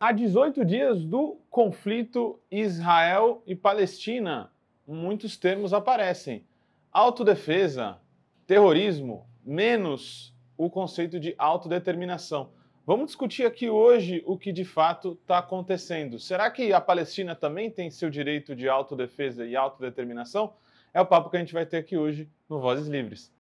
[0.00, 4.48] Há 18 dias do conflito Israel e Palestina,
[4.86, 6.46] muitos termos aparecem.
[6.92, 7.98] Autodefesa,
[8.46, 12.52] terrorismo, menos o conceito de autodeterminação.
[12.86, 16.20] Vamos discutir aqui hoje o que de fato está acontecendo.
[16.20, 20.54] Será que a Palestina também tem seu direito de autodefesa e autodeterminação?
[20.94, 23.32] É o papo que a gente vai ter aqui hoje no Vozes Livres.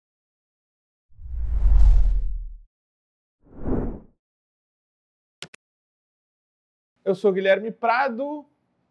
[7.07, 8.44] Eu sou Guilherme Prado.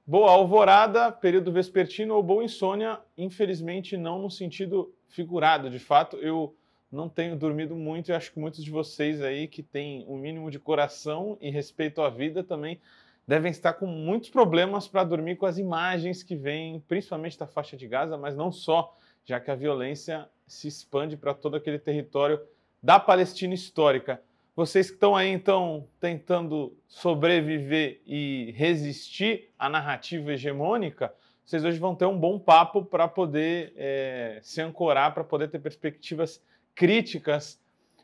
[0.08, 2.98] Boa alvorada, período vespertino ou boa insônia.
[3.18, 5.70] Infelizmente, não no sentido figurado.
[5.70, 6.56] De fato, eu
[6.90, 10.50] não tenho dormido muito e acho que muitos de vocês aí que têm um mínimo
[10.50, 12.80] de coração e respeito à vida também
[13.28, 17.76] devem estar com muitos problemas para dormir com as imagens que vêm, principalmente da faixa
[17.76, 22.40] de Gaza, mas não só, já que a violência se expande para todo aquele território
[22.82, 24.22] da Palestina histórica.
[24.56, 31.94] Vocês que estão aí, então, tentando sobreviver e resistir à narrativa hegemônica, vocês hoje vão
[31.94, 36.42] ter um bom papo para poder é, se ancorar, para poder ter perspectivas
[36.74, 37.62] críticas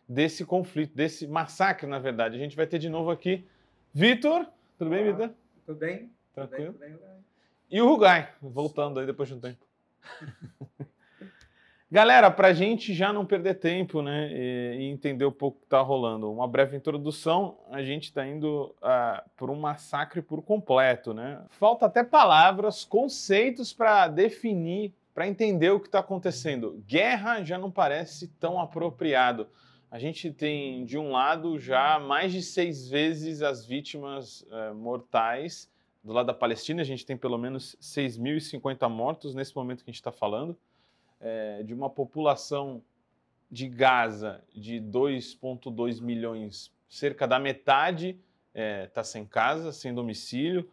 [0.08, 2.36] desse conflito, desse massacre, na verdade.
[2.36, 3.48] A gente vai ter de novo aqui
[3.94, 4.46] Vitor.
[4.78, 5.32] Tudo bem, Vitor?
[5.66, 6.12] Tudo bem.
[6.34, 6.74] Tranquilo?
[6.74, 7.26] Tudo bem, tudo bem.
[7.70, 9.66] E o Rugai, voltando aí depois de um tempo.
[11.94, 15.66] Galera, para a gente já não perder tempo né, e, entender um pouco o que
[15.66, 21.14] está rolando, uma breve introdução, a gente está indo uh, por um massacre por completo.
[21.14, 21.44] Né?
[21.50, 26.82] Falta até palavras, conceitos para definir, para entender o que está acontecendo.
[26.88, 29.50] Guerra já não parece tão apropriado.
[29.92, 35.70] A gente tem, de um lado, já mais de seis vezes as vítimas uh, mortais.
[36.02, 39.92] Do lado da Palestina, a gente tem pelo menos 6.050 mortos nesse momento que a
[39.92, 40.58] gente está falando
[41.22, 42.82] é, de uma população
[43.50, 48.20] de Gaza de 2,2 milhões, cerca da metade está
[48.54, 50.70] é, tá sem casa, sem domicílio.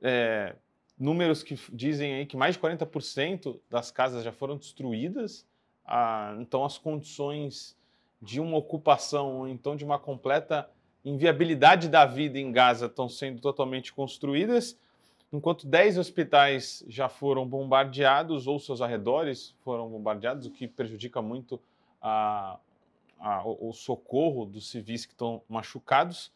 [0.00, 0.54] É,
[0.98, 5.46] números que dizem aí que mais de 40% das casas já foram destruídas.
[5.84, 7.76] Ah, então, as condições
[8.20, 10.68] de uma ocupação ou então de uma completa
[11.04, 14.76] inviabilidade da vida em Gaza estão sendo totalmente construídas
[15.32, 21.60] enquanto 10 hospitais já foram bombardeados ou seus arredores foram bombardeados, o que prejudica muito
[22.00, 22.58] a,
[23.18, 26.32] a, o socorro dos civis que estão machucados.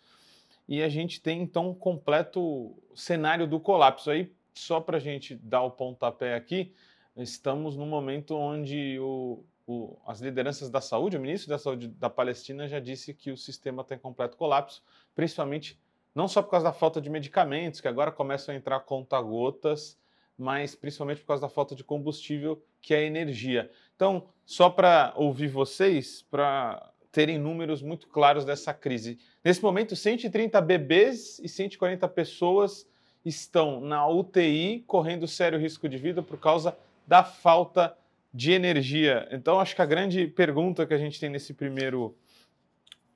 [0.68, 4.10] E a gente tem então um completo cenário do colapso.
[4.10, 6.72] Aí, só para a gente dar o pontapé aqui,
[7.16, 12.08] estamos no momento onde o, o, as lideranças da saúde, o ministro da Saúde da
[12.08, 14.82] Palestina já disse que o sistema está em completo colapso,
[15.14, 15.78] principalmente
[16.14, 19.98] não só por causa da falta de medicamentos, que agora começam a entrar conta-gotas,
[20.38, 23.70] mas principalmente por causa da falta de combustível, que é energia.
[23.96, 29.18] Então, só para ouvir vocês, para terem números muito claros dessa crise.
[29.44, 32.86] Nesse momento, 130 bebês e 140 pessoas
[33.24, 36.76] estão na UTI, correndo sério risco de vida por causa
[37.06, 37.96] da falta
[38.32, 39.28] de energia.
[39.30, 42.16] Então, acho que a grande pergunta que a gente tem nesse primeiro,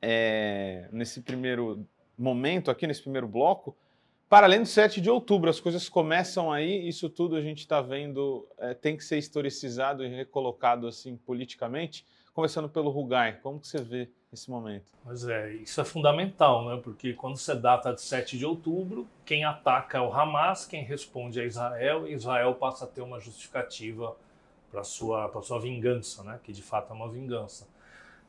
[0.00, 1.84] é, nesse primeiro
[2.18, 3.76] momento aqui nesse primeiro bloco,
[4.28, 7.80] para além do 7 de outubro, as coisas começam aí, isso tudo a gente está
[7.80, 12.04] vendo, é, tem que ser historicizado e recolocado assim politicamente.
[12.34, 14.92] Começando pelo Rugai, como que você vê esse momento?
[15.02, 16.80] Pois é, isso é fundamental, né?
[16.84, 21.40] Porque quando você data de 7 de outubro, quem ataca é o Hamas, quem responde
[21.40, 24.14] é Israel, e Israel passa a ter uma justificativa
[24.70, 26.38] para sua sua vingança, né?
[26.44, 27.66] Que de fato é uma vingança.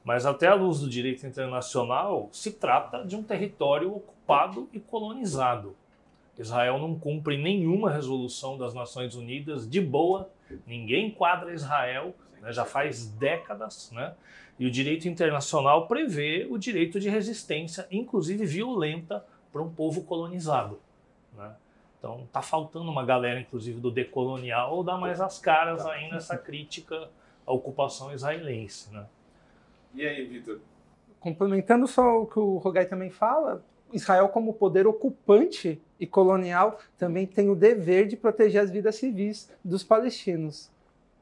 [0.04, 5.76] Mas até à luz do direito internacional, se trata de um território ocupado e colonizado.
[6.38, 10.30] Israel não cumpre nenhuma resolução das Nações Unidas de boa,
[10.66, 14.14] ninguém enquadra Israel, né, já faz décadas, né?
[14.58, 20.80] E o direito internacional prevê o direito de resistência, inclusive violenta, para um povo colonizado.
[21.36, 21.56] Né?
[21.98, 27.10] Então tá faltando uma galera, inclusive, do decolonial, dar mais as caras aí nessa crítica
[27.48, 28.94] à ocupação israelense.
[28.94, 29.06] Né?
[29.94, 30.60] E aí, Vitor?
[31.20, 37.26] Complementando só o que o Rogai também fala, Israel, como poder ocupante e colonial, também
[37.26, 40.72] tem o dever de proteger as vidas civis dos palestinos.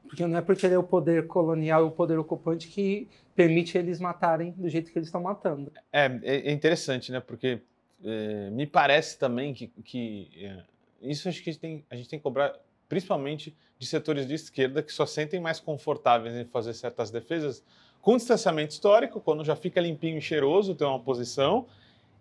[0.06, 3.76] Porque não é porque ele é o poder colonial e o poder ocupante que permite
[3.76, 5.70] eles matarem do jeito que eles estão matando.
[5.92, 7.20] É, é, é interessante, né?
[7.20, 7.60] Porque
[8.04, 10.62] é, me parece também que, que é,
[11.02, 12.54] isso acho que a gente, tem, a gente tem que cobrar
[12.88, 17.62] principalmente de setores de esquerda que só sentem mais confortáveis em fazer certas defesas
[18.00, 21.66] com distanciamento histórico, quando já fica limpinho e cheiroso, tem uma posição.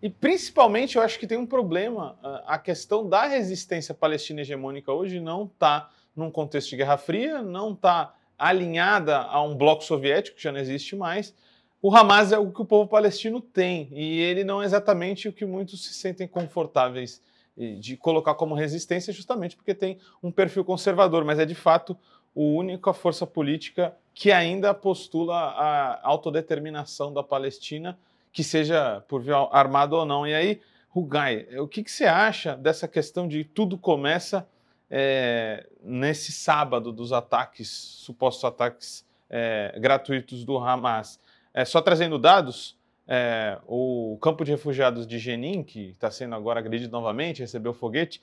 [0.01, 2.17] E principalmente eu acho que tem um problema.
[2.45, 7.73] A questão da resistência palestina hegemônica hoje não está num contexto de Guerra Fria, não
[7.73, 11.33] está alinhada a um bloco soviético, que já não existe mais.
[11.81, 15.33] o Hamas é o que o povo palestino tem e ele não é exatamente o
[15.33, 17.21] que muitos se sentem confortáveis
[17.57, 21.97] de colocar como resistência, justamente porque tem um perfil conservador, mas é de fato
[22.35, 27.97] a única força política que ainda postula a autodeterminação da Palestina,
[28.31, 30.27] que seja por via armada ou não.
[30.27, 34.47] E aí, Rugai, o que, que você acha dessa questão de tudo começa
[34.89, 41.19] é, nesse sábado dos ataques, supostos ataques é, gratuitos do Hamas?
[41.53, 42.76] É, só trazendo dados,
[43.07, 48.21] é, o campo de refugiados de Jenin, que está sendo agora agredido novamente, recebeu foguete.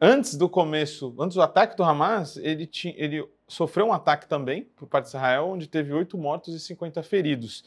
[0.00, 4.64] Antes do começo, antes do ataque do Hamas, ele, tinha, ele sofreu um ataque também
[4.76, 7.64] por parte de Israel, onde teve oito mortos e 50 feridos.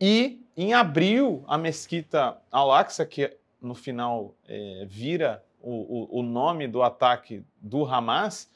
[0.00, 6.66] E em abril, a mesquita Al-Aqsa, que no final é, vira o, o, o, nome
[6.66, 8.50] do ataque do Hamas,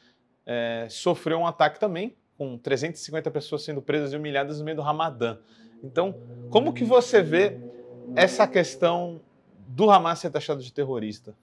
[0.47, 4.83] é, sofreu um ataque também, com 350 pessoas sendo presas e humilhadas no meio do
[4.83, 5.39] Ramadã.
[5.85, 6.15] Então,
[6.51, 7.59] como que você vê
[8.17, 9.21] essa questão
[9.67, 11.35] do Hamas ser taxado de terrorista?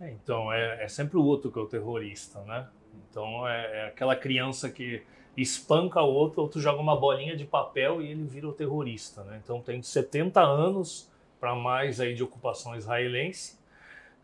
[0.00, 2.68] É, então, é, é, sempre o outro que é o terrorista, né?
[3.10, 5.02] Então, é, é aquela criança que
[5.36, 9.22] espanca o outro, o outro joga uma bolinha de papel e ele vira o terrorista,
[9.24, 9.40] né?
[9.42, 11.10] Então, tem 70 anos
[11.40, 13.58] para mais aí de ocupação israelense.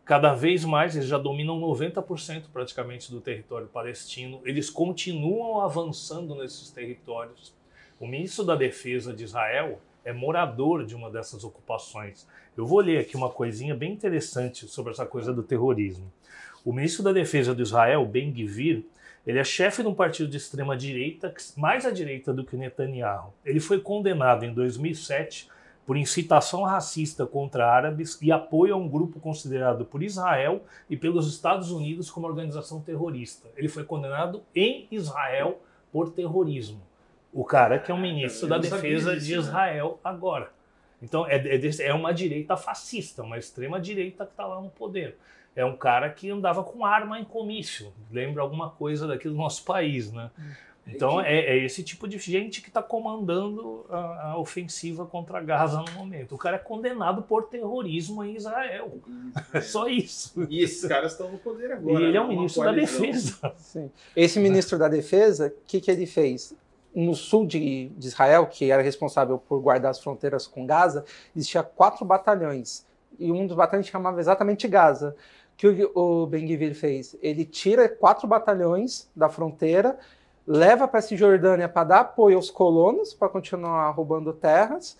[0.05, 4.41] Cada vez mais eles já dominam 90% praticamente do território palestino.
[4.45, 7.55] Eles continuam avançando nesses territórios
[8.03, 12.27] o ministro da Defesa de Israel é morador de uma dessas ocupações.
[12.57, 16.13] Eu vou ler aqui uma coisinha bem interessante sobre essa coisa do terrorismo.
[16.65, 18.85] O ministro da Defesa de Israel, Ben Gvir,
[19.25, 23.33] ele é chefe de um partido de extrema direita, mais à direita do que Netanyahu.
[23.45, 25.49] Ele foi condenado em 2007
[25.87, 31.33] por incitação racista contra árabes e apoio a um grupo considerado por Israel e pelos
[31.33, 33.49] Estados Unidos como organização terrorista.
[33.57, 35.61] Ele foi condenado em Israel
[35.93, 36.91] por terrorismo
[37.33, 39.39] o cara que é o ministro da Defesa de né?
[39.39, 40.51] Israel agora.
[41.03, 45.17] Então é, é, é, uma direita fascista, uma extrema direita que está lá no poder.
[45.55, 47.93] É um cara que andava com arma em comício.
[48.11, 50.31] Lembra alguma coisa daqui do nosso país, né?
[50.87, 55.81] Então é, é esse tipo de gente que está comandando a, a, ofensiva contra Gaza
[55.81, 56.35] no momento.
[56.35, 58.99] O cara é condenado por terrorismo em Israel.
[59.53, 60.33] É só isso.
[60.51, 62.01] E esses caras estão no poder agora.
[62.01, 63.53] E ele é o ministro da Defesa.
[63.59, 63.91] Sim.
[64.17, 66.55] Esse ministro da Defesa, o que, que ele fez?
[66.95, 71.05] No sul de, de, Israel, que era responsável por guardar as fronteiras com Gaza,
[71.35, 72.85] existia quatro batalhões.
[73.19, 75.17] E um dos batalhões chamava exatamente Gaza.
[75.55, 77.17] O que o, o Ben-Gvir fez?
[77.23, 79.99] Ele tira quatro batalhões da fronteira,
[80.47, 84.97] leva para a Cisjordânia para dar apoio aos colonos, para continuar roubando terras.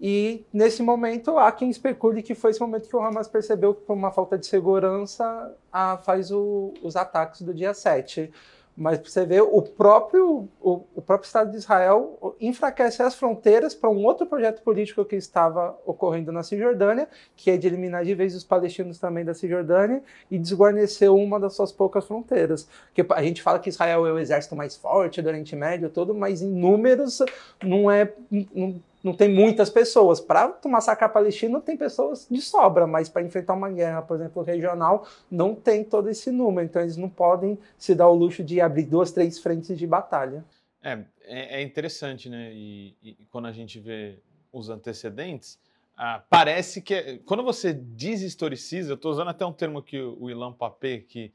[0.00, 3.82] E nesse momento há quem especule que foi esse momento que o Hamas percebeu que,
[3.82, 8.32] por uma falta de segurança, a, faz o, os ataques do dia 7.
[8.76, 13.90] Mas você vê, o próprio, o, o, próprio Estado de Israel enfraquece as fronteiras para
[13.90, 18.34] um outro projeto político que estava ocorrendo na Cisjordânia, que é de eliminar de vez
[18.34, 22.68] os palestinos também da Cisjordânia e desguarnecer uma das suas poucas fronteiras.
[22.86, 26.14] Porque a gente fala que Israel é o exército mais forte do Oriente Médio todo,
[26.14, 27.20] mas em números
[27.62, 28.12] não é.
[28.30, 30.20] Não, não tem muitas pessoas.
[30.20, 35.06] Para massacrar palestino, tem pessoas de sobra, mas para enfrentar uma guerra, por exemplo, regional,
[35.30, 36.66] não tem todo esse número.
[36.66, 40.44] Então, eles não podem se dar o luxo de abrir duas, três frentes de batalha.
[40.82, 42.50] É, é, é interessante, né?
[42.52, 44.18] E, e, quando a gente vê
[44.52, 45.58] os antecedentes,
[45.96, 47.18] ah, parece que.
[47.26, 51.32] Quando você deshistoriciza, eu estou usando até um termo que o Ilan Papé, que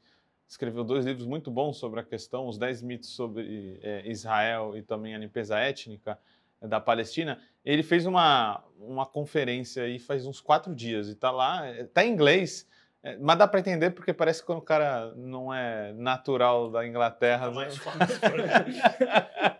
[0.48, 4.82] escreveu dois livros muito bons sobre a questão, os 10 mitos sobre é, Israel e
[4.82, 6.18] também a limpeza étnica
[6.60, 11.70] da Palestina, ele fez uma, uma conferência aí faz uns quatro dias e está lá,
[11.70, 12.66] está em inglês,
[13.06, 16.84] é, mas dá para entender porque parece que quando o cara não é natural da
[16.84, 17.52] Inglaterra.
[17.52, 17.68] Né?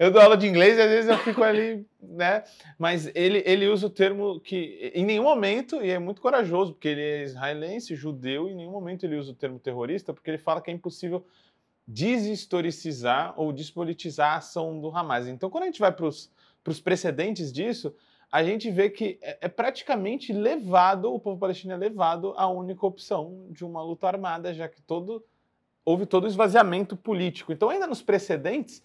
[0.00, 2.42] eu dou aula de inglês e às vezes eu fico ali, né?
[2.76, 6.88] Mas ele, ele usa o termo que em nenhum momento, e é muito corajoso, porque
[6.88, 10.60] ele é israelense, judeu, em nenhum momento ele usa o termo terrorista, porque ele fala
[10.60, 11.24] que é impossível
[11.86, 15.26] deshistoricizar ou despolitizar a ação do Hamas.
[15.26, 17.94] Então, quando a gente vai para os precedentes disso,
[18.32, 22.86] a gente vê que é, é, praticamente levado, o povo palestino é levado à única
[22.86, 25.22] opção de uma luta armada, já que todo
[25.84, 27.52] houve todo o esvaziamento político.
[27.52, 28.82] Então, ainda nos precedentes,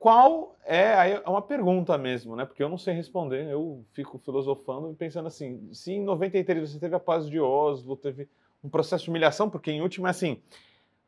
[0.00, 2.44] qual é é uma pergunta mesmo, né?
[2.44, 6.80] Porque eu não sei responder, eu fico filosofando e pensando assim, se em 93 você
[6.80, 8.28] teve a paz de Oslo, teve
[8.64, 10.40] um processo de humilhação, porque em último é assim,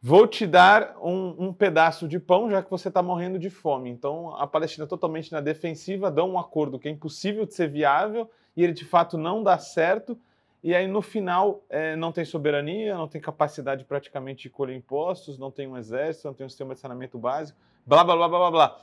[0.06, 3.88] Vou te dar um, um, pedaço de pão, já que você está morrendo de fome.
[3.88, 7.70] Então, a Palestina é totalmente na defensiva, dá um acordo que é impossível de ser
[7.70, 10.14] viável e ele de fato não dá certo.
[10.62, 15.38] E aí, no final, é, não tem soberania, não tem capacidade praticamente de colher impostos,
[15.38, 18.50] não tem um exército, não tem um sistema de saneamento básico, blá, blá, blá, blá,
[18.50, 18.80] blá.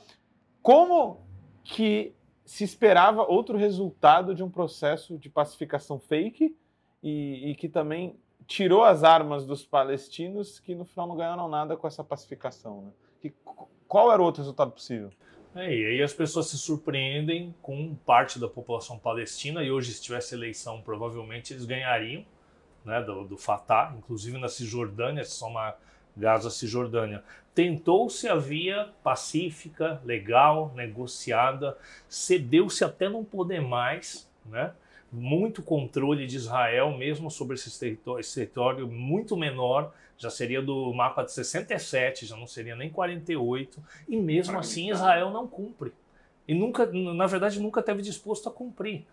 [0.60, 1.20] Como
[1.62, 2.12] que
[2.44, 6.56] se esperava outro resultado de um processo de pacificação fake
[7.00, 11.76] e, e, que também tirou as armas dos palestinos que no final não ganharam nada
[11.76, 12.82] com essa pacificação.
[12.82, 12.90] Né?
[13.20, 13.34] Que,
[13.88, 15.10] qual era o outro resultado possível?
[15.54, 20.02] É, e aí as pessoas se surpreendem com parte da população palestina, e hoje, se
[20.02, 22.24] tivesse eleição, provavelmente eles ganhariam
[22.84, 25.74] né, do, do Fatah, inclusive na Cisjordânia, se soma
[26.16, 27.22] Gaza, Cisjordânia.
[27.54, 31.76] Tentou-se a via pacífica, legal, negociada,
[32.08, 34.72] cedeu-se até não poder mais, né?
[35.12, 40.92] Muito controle de Israel, mesmo sobre esse território, esse território muito menor, já seria do
[40.94, 43.78] mapa de 67, já não seria nem 48,
[44.08, 45.92] e mesmo assim Israel não cumpre.
[46.48, 49.04] E nunca, na verdade, nunca teve disposto a cumprir.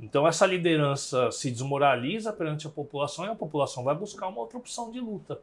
[0.00, 4.58] Então essa liderança se desmoraliza perante a população e a população vai buscar uma outra
[4.58, 5.40] opção de luta.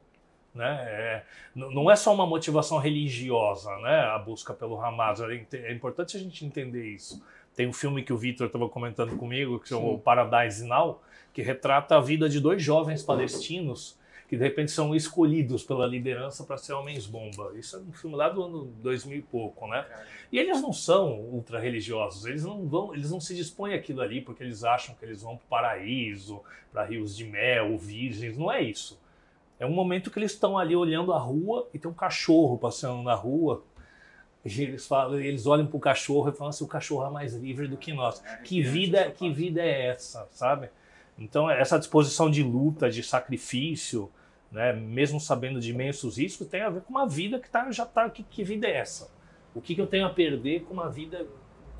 [0.54, 0.84] Né?
[0.88, 4.00] É, não é só uma motivação religiosa né?
[4.06, 7.22] a busca pelo Hamas, é, é importante a gente entender isso.
[7.56, 11.02] Tem um filme que o Victor estava comentando comigo, que chama Paradise Now,
[11.34, 13.98] que retrata a vida de dois jovens palestinos
[14.28, 17.52] que de repente são escolhidos pela liderança para ser homens-bomba.
[17.56, 19.86] Isso é um filme lá do ano 2000 e pouco, né?
[20.32, 24.44] E eles não são ultra-religiosos, eles não vão, eles não se dispõem aquilo ali porque
[24.44, 28.62] eles acham que eles vão para o paraíso, para rios de mel, virgens, não é
[28.62, 29.00] isso.
[29.60, 33.04] É um momento que eles estão ali olhando a rua e tem um cachorro passeando
[33.04, 33.64] na rua.
[34.46, 37.68] Eles falam, eles olham para o cachorro e falam assim, o cachorro é mais livre
[37.68, 38.24] do que nós.
[38.24, 40.70] É, que vida, que vida é essa, sabe?
[41.18, 44.12] Então, essa disposição de luta, de sacrifício,
[44.52, 47.84] né, mesmo sabendo de imensos riscos, tem a ver com uma vida que tá, já
[47.84, 48.08] está.
[48.10, 49.10] Que, que vida é essa?
[49.54, 51.26] O que, que, eu tenho a perder com uma vida,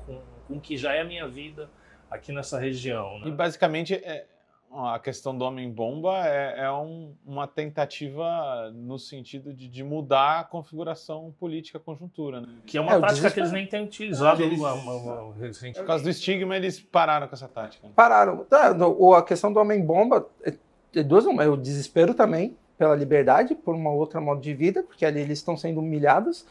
[0.04, 1.70] com, com o que já é a minha vida
[2.10, 3.20] aqui nessa região?
[3.20, 3.28] Né?
[3.28, 4.26] E basicamente, é,
[4.72, 10.44] a questão do homem-bomba é, é um, uma tentativa no sentido de, de, mudar a
[10.44, 12.40] configuração política, a conjuntura.
[12.40, 12.48] Né?
[12.66, 15.34] Que é uma é, prática que eles nem têm utilizado eles, uma, uma,
[15.74, 17.88] Por causa do estigma, eles pararam com essa tática.
[17.94, 18.46] Pararam.
[18.50, 20.54] É, a questão do homem-bomba, é,
[20.94, 21.42] é duas uma.
[21.42, 25.38] É o desespero também pela liberdade, por uma outra modo de vida, porque ali eles
[25.38, 26.44] estão sendo humilhados.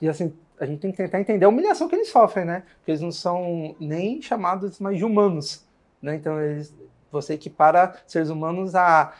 [0.00, 2.64] E assim, a gente tem que tentar entender a humilhação que eles sofrem, né?
[2.78, 5.64] Porque eles não são nem chamados mais de humanos.
[6.02, 6.16] Né?
[6.16, 6.74] Então, eles,
[7.10, 9.12] você equipara seres humanos a,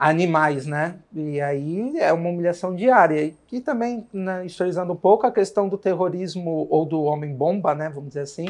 [0.00, 0.96] animais, né?
[1.12, 3.34] E aí é uma humilhação diária.
[3.52, 7.90] E também, né, historizando um pouco, a questão do terrorismo ou do homem-bomba, né?
[7.90, 8.46] Vamos dizer assim,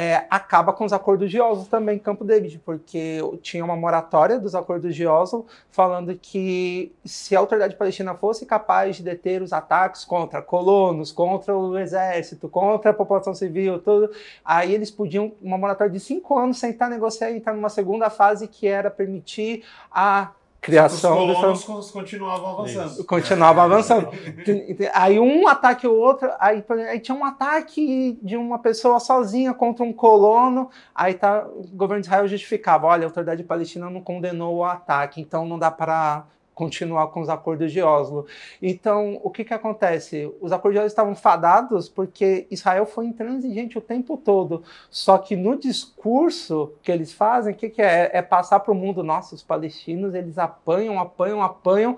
[0.00, 4.38] é, acaba com os acordos de Oslo também em Campo David, porque tinha uma moratória
[4.38, 9.52] dos acordos de Oslo falando que se a autoridade palestina fosse capaz de deter os
[9.52, 14.08] ataques contra colonos, contra o exército, contra a população civil, tudo,
[14.44, 18.46] aí eles podiam, uma moratória de cinco anos, sentar, negociar e entrar numa segunda fase
[18.46, 20.30] que era permitir a
[20.68, 22.90] criação Os colonos continuavam avançando.
[22.92, 23.04] Isso.
[23.04, 23.66] Continuavam é.
[23.66, 24.08] avançando.
[24.94, 29.84] aí um ataque o outro, aí, aí, tinha um ataque de uma pessoa sozinha contra
[29.84, 34.56] um colono, aí tá, o governo de Israel justificava, olha, a autoridade palestina não condenou
[34.56, 36.24] o ataque, então não dá para
[36.58, 38.26] continuar com os acordos de Oslo.
[38.60, 40.28] Então, o que, que acontece?
[40.40, 44.64] Os acordos de Oslo estavam fadados porque Israel foi intransigente o tempo todo.
[44.90, 48.10] Só que no discurso que eles fazem, o que, que é?
[48.12, 51.96] É passar para o mundo, nossa, os palestinos, eles apanham, apanham, apanham.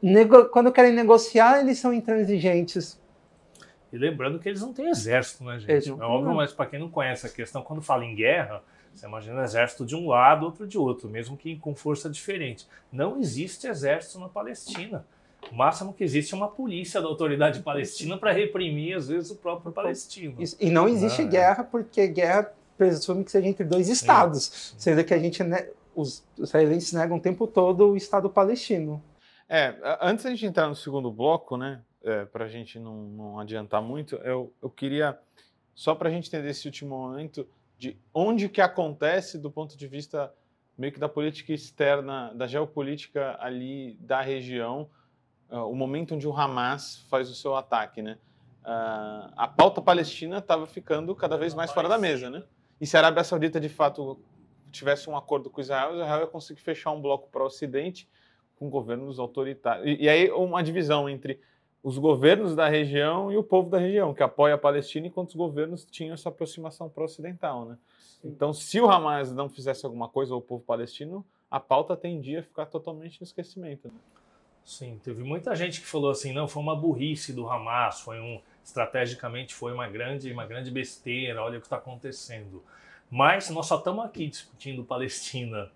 [0.00, 0.44] Nego...
[0.44, 3.00] Quando querem negociar, eles são intransigentes.
[3.92, 5.90] E lembrando que eles não têm exército, né, gente?
[5.90, 8.62] É óbvio, mas para quem não conhece a questão, quando fala em guerra,
[8.94, 12.66] você imagina um exército de um lado, outro de outro, mesmo que com força diferente.
[12.92, 15.06] Não existe exército na Palestina.
[15.50, 19.36] O máximo que existe é uma polícia da autoridade palestina para reprimir, às vezes, o
[19.36, 20.36] próprio palestino.
[20.38, 20.56] Isso.
[20.60, 24.74] E não existe ah, guerra, porque guerra presume que seja entre dois estados.
[24.78, 25.42] Sendo que a gente,
[25.94, 29.02] os israelenses negam o tempo todo o Estado palestino.
[29.48, 33.38] É, antes da gente entrar no segundo bloco, né, é, para a gente não, não
[33.40, 35.18] adiantar muito, eu, eu queria,
[35.74, 37.46] só para a gente entender esse último momento,
[37.80, 40.30] de onde que acontece do ponto de vista
[40.76, 44.90] meio que da política externa, da geopolítica ali da região,
[45.50, 48.18] uh, o momento onde o Hamas faz o seu ataque, né?
[48.62, 52.44] Uh, a pauta palestina estava ficando cada vez mais fora da mesa, né?
[52.78, 54.20] E se a Arábia Saudita de fato
[54.70, 58.06] tivesse um acordo com Israel, Israel ia conseguir fechar um bloco para o Ocidente
[58.56, 59.86] com governos autoritários.
[59.86, 61.40] E, e aí uma divisão entre
[61.82, 65.34] os governos da região e o povo da região, que apoia a Palestina, enquanto os
[65.34, 67.64] governos tinham essa aproximação para o ocidental.
[67.64, 67.78] Né?
[68.24, 72.42] Então, se o Hamas não fizesse alguma coisa ao povo palestino, a pauta tendia a
[72.42, 73.88] ficar totalmente no esquecimento.
[73.88, 73.94] Né?
[74.62, 78.40] Sim, teve muita gente que falou assim, não, foi uma burrice do Hamas, foi um
[78.64, 82.62] estrategicamente foi uma grande, uma grande besteira, olha o que está acontecendo.
[83.10, 85.68] Mas nós só estamos aqui discutindo Palestina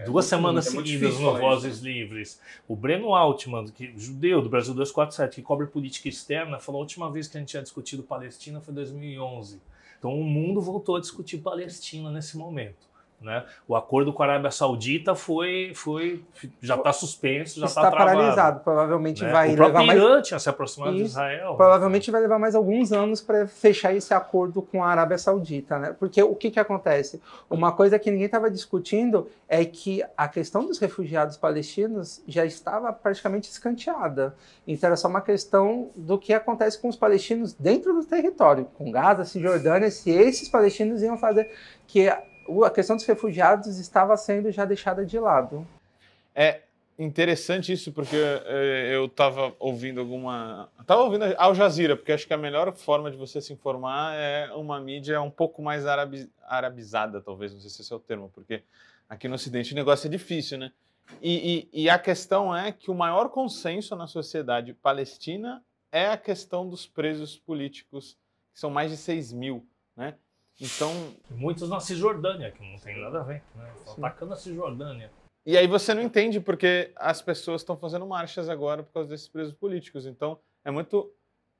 [0.00, 1.84] é, duas semanas é seguidas no Vozes isso.
[1.84, 2.40] Livres.
[2.66, 7.08] O Breno Altman, que, judeu do Brasil 247, que cobre política externa, falou a última
[7.08, 9.60] vez que a gente tinha discutido Palestina foi em 2011.
[9.96, 12.91] Então o mundo voltou a discutir Palestina nesse momento.
[13.22, 13.44] Né?
[13.68, 16.22] O acordo com a Arábia Saudita foi, foi
[16.60, 18.60] já está suspenso, já está, está paralisado.
[18.60, 19.30] Provavelmente né?
[19.30, 19.98] vai o levar mais.
[19.98, 21.54] Irã tinha se aproximado de Israel.
[21.54, 25.94] Provavelmente vai levar mais alguns anos para fechar esse acordo com a Arábia Saudita, né?
[25.98, 27.22] Porque o que, que acontece?
[27.48, 32.92] Uma coisa que ninguém estava discutindo é que a questão dos refugiados palestinos já estava
[32.92, 34.34] praticamente escanteada.
[34.66, 38.90] Então era só uma questão do que acontece com os palestinos dentro do território, com
[38.90, 41.50] Gaza, Cisjordânia, se esses palestinos iam fazer
[41.86, 42.10] que
[42.64, 45.66] a questão dos refugiados estava sendo já deixada de lado.
[46.34, 46.62] É
[46.98, 50.68] interessante isso, porque é, eu estava ouvindo alguma.
[50.80, 54.52] Estava ouvindo Al Jazeera, porque acho que a melhor forma de você se informar é
[54.54, 56.30] uma mídia um pouco mais arabi...
[56.46, 58.62] arabizada, talvez, não sei se esse é o termo, porque
[59.08, 60.72] aqui no Ocidente o negócio é difícil, né?
[61.20, 66.16] E, e, e a questão é que o maior consenso na sociedade palestina é a
[66.16, 68.16] questão dos presos políticos,
[68.52, 70.14] que são mais de 6 mil, né?
[70.60, 71.14] Então.
[71.30, 73.72] Muitos na Cisjordânia, que não tem nada a ver, né?
[73.86, 75.10] atacando a Cisjordânia.
[75.44, 79.28] E aí você não entende porque as pessoas estão fazendo marchas agora por causa desses
[79.28, 80.06] presos políticos.
[80.06, 81.12] Então, é muito.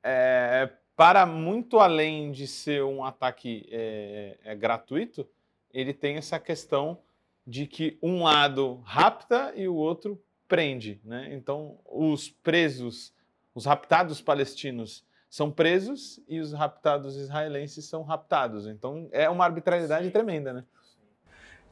[0.05, 5.27] É, para muito além de ser um ataque é, é, gratuito,
[5.73, 6.99] ele tem essa questão
[7.47, 11.01] de que um lado rapta e o outro prende.
[11.03, 11.31] Né?
[11.33, 13.13] Então, os presos,
[13.55, 18.67] os raptados palestinos são presos e os raptados israelenses são raptados.
[18.67, 20.11] Então é uma arbitrariedade Sim.
[20.11, 20.65] tremenda, né?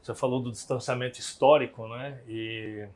[0.01, 2.19] Você falou do distanciamento histórico, né?
[2.27, 2.87] E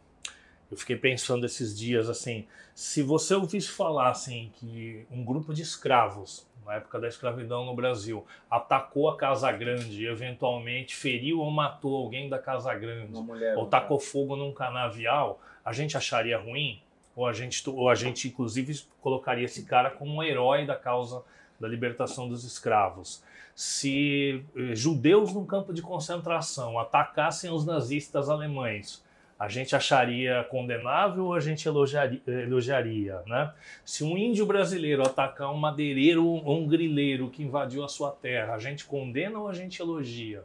[0.71, 5.61] eu fiquei pensando esses dias assim, se você ouvisse falar assim que um grupo de
[5.61, 11.51] escravos na época da escravidão no Brasil atacou a Casa Grande e eventualmente feriu ou
[11.51, 16.81] matou alguém da Casa Grande, mulher, ou tacou fogo num canavial, a gente acharia ruim?
[17.15, 21.23] Ou a gente, ou a gente inclusive colocaria esse cara como um herói da causa
[21.59, 23.23] da libertação dos escravos.
[23.55, 29.03] Se eh, judeus num campo de concentração atacassem os nazistas alemães,
[29.39, 33.53] a gente acharia condenável ou a gente elogiaria, elogiaria né?
[33.83, 38.53] Se um índio brasileiro atacar um madeireiro ou um grileiro que invadiu a sua terra,
[38.53, 40.43] a gente condena ou a gente elogia?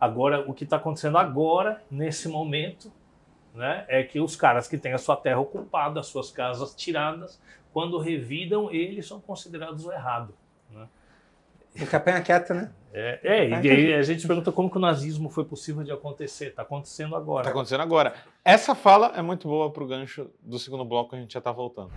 [0.00, 2.90] Agora, o que está acontecendo agora, nesse momento,
[3.54, 7.40] né, é que os caras que têm a sua terra ocupada, as suas casas tiradas,
[7.72, 10.34] quando revidam, eles são considerados o errado.
[10.70, 10.86] Né?
[11.74, 12.70] Fica a pena quieta, né?
[12.92, 16.48] É, é e aí a gente pergunta como que o nazismo foi possível de acontecer.
[16.48, 17.42] Está acontecendo agora.
[17.42, 18.14] Está acontecendo agora.
[18.44, 21.50] Essa fala é muito boa para o gancho do segundo bloco, a gente já está
[21.50, 21.90] voltando.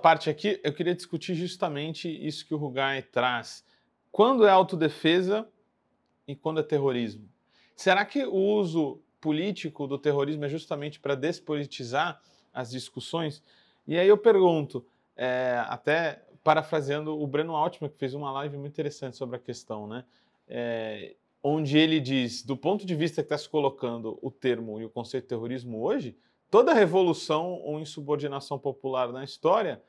[0.00, 3.64] Parte aqui, eu queria discutir justamente isso que o Rugai traz.
[4.10, 5.48] Quando é autodefesa
[6.26, 7.28] e quando é terrorismo?
[7.76, 12.20] Será que o uso político do terrorismo é justamente para despolitizar
[12.52, 13.42] as discussões?
[13.86, 14.84] E aí eu pergunto,
[15.16, 19.86] é, até parafraseando o Breno Altman, que fez uma live muito interessante sobre a questão,
[19.86, 20.04] né?
[20.48, 24.84] É, onde ele diz, do ponto de vista que está se colocando o termo e
[24.84, 26.16] o conceito de terrorismo hoje,
[26.50, 29.82] toda revolução ou insubordinação popular na história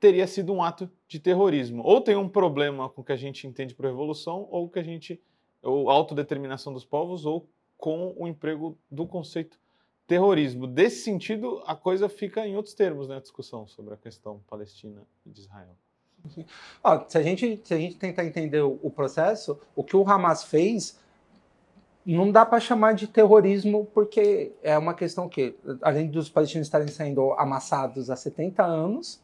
[0.00, 1.82] teria sido um ato de terrorismo.
[1.82, 4.82] Ou tem um problema com o que a gente entende por revolução, ou que a
[4.82, 5.20] gente
[5.62, 9.58] ou autodeterminação dos povos, ou com o emprego do conceito
[10.06, 10.66] terrorismo.
[10.66, 15.02] Desse sentido, a coisa fica em outros termos, né, a discussão sobre a questão palestina
[15.24, 15.76] e de Israel.
[17.08, 21.00] Se, a gente, se a gente tentar entender o processo, o que o Hamas fez
[22.14, 26.86] não dá para chamar de terrorismo porque é uma questão que, além dos palestinos estarem
[26.86, 29.20] sendo amassados há 70 anos,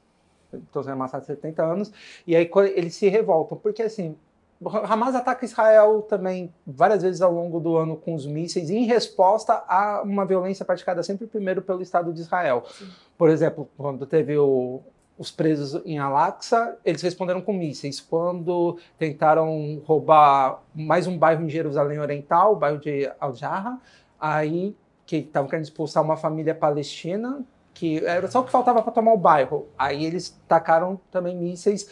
[0.53, 1.93] estão sendo amassados há 70 anos,
[2.27, 4.17] e aí eles se revoltam, porque assim,
[4.65, 9.65] Hamas ataca Israel também várias vezes ao longo do ano com os mísseis, em resposta
[9.67, 12.65] a uma violência praticada sempre primeiro pelo Estado de Israel.
[12.69, 12.89] Sim.
[13.19, 14.81] Por exemplo, quando teve o,
[15.23, 18.01] os presos em Al-Aqsa, eles responderam com mísseis.
[18.01, 23.81] Quando tentaram roubar mais um bairro em Jerusalém Oriental, o bairro de Al-Jarrah,
[24.21, 28.91] aí que estavam querendo expulsar uma família palestina, que era só o que faltava para
[28.91, 29.69] tomar o bairro.
[29.79, 31.89] Aí eles tacaram também mísseis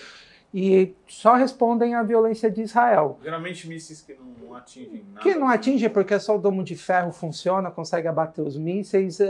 [0.53, 3.16] e só respondem à violência de Israel.
[3.23, 5.21] Geralmente mísseis que não atingem nada.
[5.21, 9.21] Que não atingem porque só o domo de ferro funciona, consegue abater os mísseis.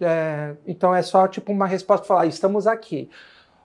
[0.00, 3.08] É, então é só tipo uma resposta falar, estamos aqui.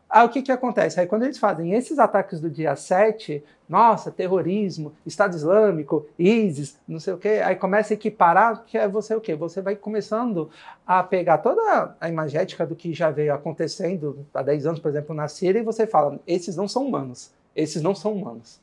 [0.10, 1.00] Aí o que, que acontece?
[1.00, 7.00] Aí quando eles fazem esses ataques do dia 7, nossa, terrorismo, Estado Islâmico, ISIS, não
[7.00, 9.36] sei o quê, aí começa a equiparar, que é você o quê?
[9.36, 10.50] Você vai começando
[10.86, 15.14] a pegar toda a imagética do que já veio acontecendo há 10 anos, por exemplo,
[15.14, 18.60] na Síria, e você fala, esses não são humanos, esses não são humanos.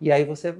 [0.00, 0.52] E aí você,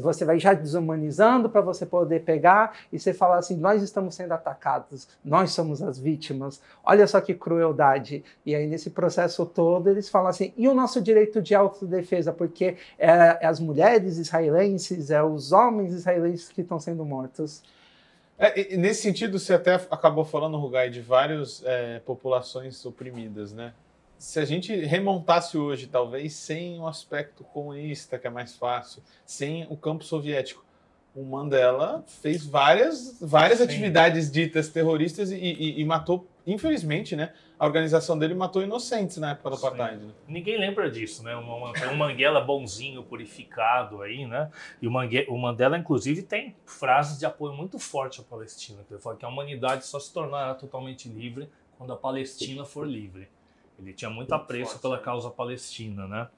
[0.00, 4.32] você vai já desumanizando para você poder pegar e você falar assim: nós estamos sendo
[4.32, 8.24] atacados, nós somos as vítimas, olha só que crueldade.
[8.44, 12.32] E aí, nesse processo todo, eles falam assim: e o nosso direito de autodefesa?
[12.32, 17.62] Porque é, é as mulheres israelenses, é os homens israelenses que estão sendo mortos.
[18.38, 23.72] É, nesse sentido, você até acabou falando, Rugai, de várias é, populações oprimidas, né?
[24.22, 29.66] Se a gente remontasse hoje, talvez sem o aspecto comunista, que é mais fácil, sem
[29.68, 30.64] o campo soviético,
[31.12, 37.32] o Mandela fez várias, várias atividades ditas terroristas e, e, e, matou, infelizmente, né?
[37.58, 40.04] A organização dele matou inocentes na época do apartheid.
[40.04, 40.12] Né?
[40.28, 41.36] Ninguém lembra disso, né?
[41.36, 44.48] Um, um Manguela bonzinho, purificado aí, né?
[44.80, 48.84] E o, Mangue, o Mandela, inclusive, tem frases de apoio muito forte à Palestina.
[48.86, 52.86] Que ele fala que a humanidade só se tornará totalmente livre quando a Palestina for
[52.86, 53.28] livre.
[53.82, 55.02] Ele tinha muito apreço pela né?
[55.02, 56.28] causa palestina, né?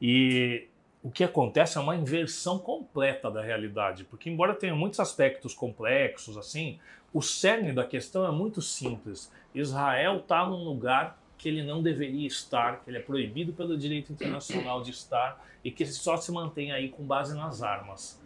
[0.00, 0.68] E
[1.02, 6.36] o que acontece é uma inversão completa da realidade, porque embora tenha muitos aspectos complexos
[6.36, 6.78] assim,
[7.12, 9.30] o cerne da questão é muito simples.
[9.54, 14.12] Israel está num lugar que ele não deveria estar, que ele é proibido pelo direito
[14.12, 18.22] internacional de estar e que só se mantém aí com base nas armas.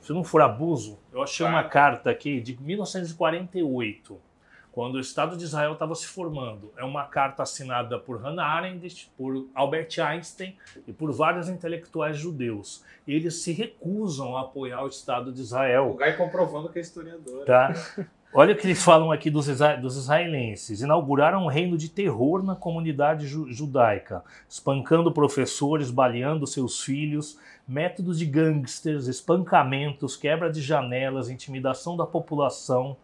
[0.00, 4.27] Se não for abuso, eu achei uma carta aqui de 1948
[4.72, 6.72] quando o Estado de Israel estava se formando.
[6.76, 12.84] É uma carta assinada por Hannah Arendt, por Albert Einstein e por vários intelectuais judeus.
[13.06, 15.90] Eles se recusam a apoiar o Estado de Israel.
[15.90, 17.44] O Gai comprovando que é historiador.
[17.44, 17.72] Tá?
[18.32, 19.46] Olha o que eles falam aqui dos,
[19.80, 20.80] dos israelenses.
[20.80, 28.18] Inauguraram um reino de terror na comunidade ju judaica, espancando professores, baleando seus filhos, métodos
[28.18, 32.96] de gangsters, espancamentos, quebra de janelas, intimidação da população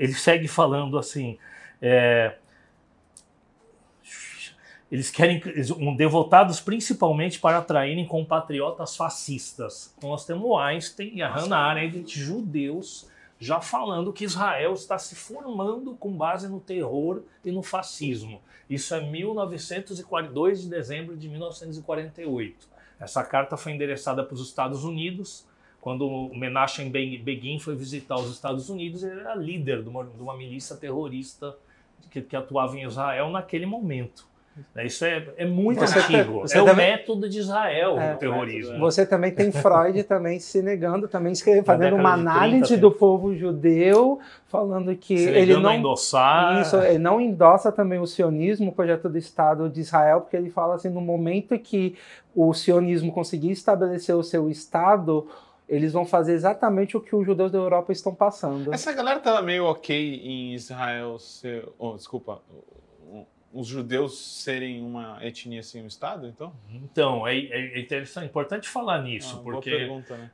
[0.00, 1.36] ele segue falando assim.
[1.80, 2.36] É,
[4.90, 5.40] eles querem
[5.76, 9.94] um, devotados principalmente para atraírem compatriotas fascistas.
[9.96, 13.08] Então, nós temos o Einstein e a Hannah Arendt, judeus,
[13.40, 18.40] já falando que Israel está se formando com base no terror e no fascismo.
[18.68, 22.68] Isso é 1942 de dezembro de 1948.
[23.00, 25.48] Essa carta foi endereçada para os Estados Unidos
[25.80, 30.36] quando Menachem Begin foi visitar os Estados Unidos, ele era líder de uma, de uma
[30.36, 31.56] milícia terrorista
[32.10, 34.28] que, que, atuava em Israel naquele momento.
[34.74, 36.40] Né, isso é, é muito você antigo.
[36.40, 38.78] Você é também, o método de Israel, é, o terrorismo.
[38.78, 43.34] Você também tem Freud também se negando, também escrevendo, fazendo uma análise 30, do povo
[43.34, 46.60] judeu, falando que ele não endossar.
[46.60, 50.50] Isso, ele não endossa também o sionismo, o projeto do Estado de Israel, porque ele
[50.50, 51.96] fala assim, no momento que
[52.34, 55.26] o sionismo conseguir estabelecer o seu Estado,
[55.68, 58.74] eles vão fazer exatamente o que os judeus da Europa estão passando.
[58.74, 61.68] Essa galera tava meio ok em Israel ser.
[61.78, 62.42] Oh, desculpa.
[63.52, 66.52] Os judeus serem uma etnia sem um Estado, então?
[66.70, 70.30] Então, é, é interessante, é importante falar nisso, ah, porque pergunta, né?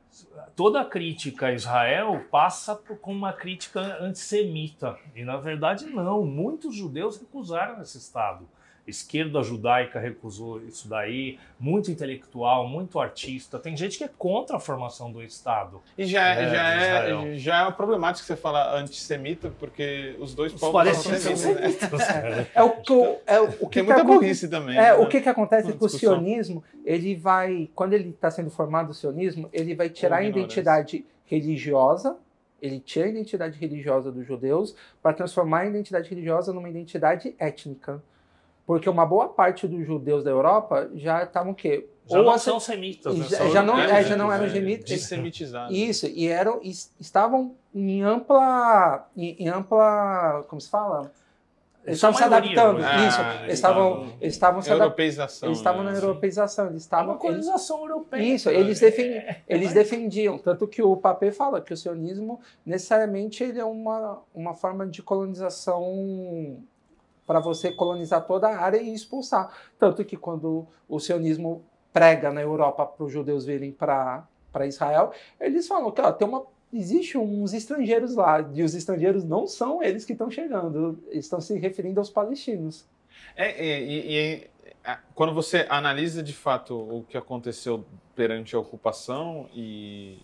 [0.55, 4.97] toda crítica a Israel passa por, com uma crítica antissemita.
[5.15, 6.23] E, na verdade, não.
[6.23, 8.47] Muitos judeus recusaram esse Estado
[8.87, 13.59] esquerda judaica recusou isso daí, muito intelectual, muito artista.
[13.59, 15.81] Tem gente que é contra a formação do Estado.
[15.97, 20.59] E já, é, já, é, já é problemático você falar antissemita, porque os dois os
[20.59, 21.91] povos são semitas.
[21.99, 22.47] Né?
[22.57, 22.93] É, o que,
[23.25, 24.77] é o que, Tem muita que burrice também.
[24.77, 24.93] É, né?
[24.93, 28.93] O que, que acontece com o sionismo, ele vai, quando ele está sendo formado o
[28.93, 32.17] sionismo, ele vai tirar a identidade religiosa
[32.61, 38.01] ele tira a identidade religiosa dos judeus para transformar a identidade religiosa numa identidade étnica.
[38.67, 41.87] Porque uma boa parte dos judeus da Europa já estavam o quê?
[42.05, 43.25] Já Ou não são semitas, né?
[43.25, 44.89] Já, já, não, é, já não eram semitas.
[44.89, 45.75] Dissemitizados.
[45.75, 46.59] Isso, e eram,
[46.99, 51.13] estavam em ampla, em, em ampla, como se fala?
[51.85, 52.79] Eles estavam se adaptando.
[52.79, 53.07] Né?
[53.07, 53.21] Isso.
[53.21, 54.99] Ah, eles estavam, eles estavam se adaptando.
[55.43, 55.97] Eles estavam na né?
[55.97, 56.67] europeização.
[56.67, 57.13] Eles estavam.
[57.13, 58.21] Uma colonização eles, europeia.
[58.21, 58.49] Isso.
[58.49, 60.37] Eles, defendiam, é, eles defendiam.
[60.37, 65.01] Tanto que o Papé fala que o sionismo, necessariamente, ele é uma, uma forma de
[65.01, 66.61] colonização
[67.27, 69.51] para você colonizar toda a área e expulsar.
[69.77, 74.25] Tanto que quando o sionismo prega na Europa para os judeus virem para
[74.65, 79.47] Israel, eles falam que ó, tem uma existe uns estrangeiros lá, e os estrangeiros não
[79.47, 82.85] são eles que estão chegando, estão se referindo aos palestinos.
[83.35, 84.47] É, é e,
[85.15, 87.85] quando você analisa de fato o que aconteceu
[88.15, 90.19] perante a ocupação, e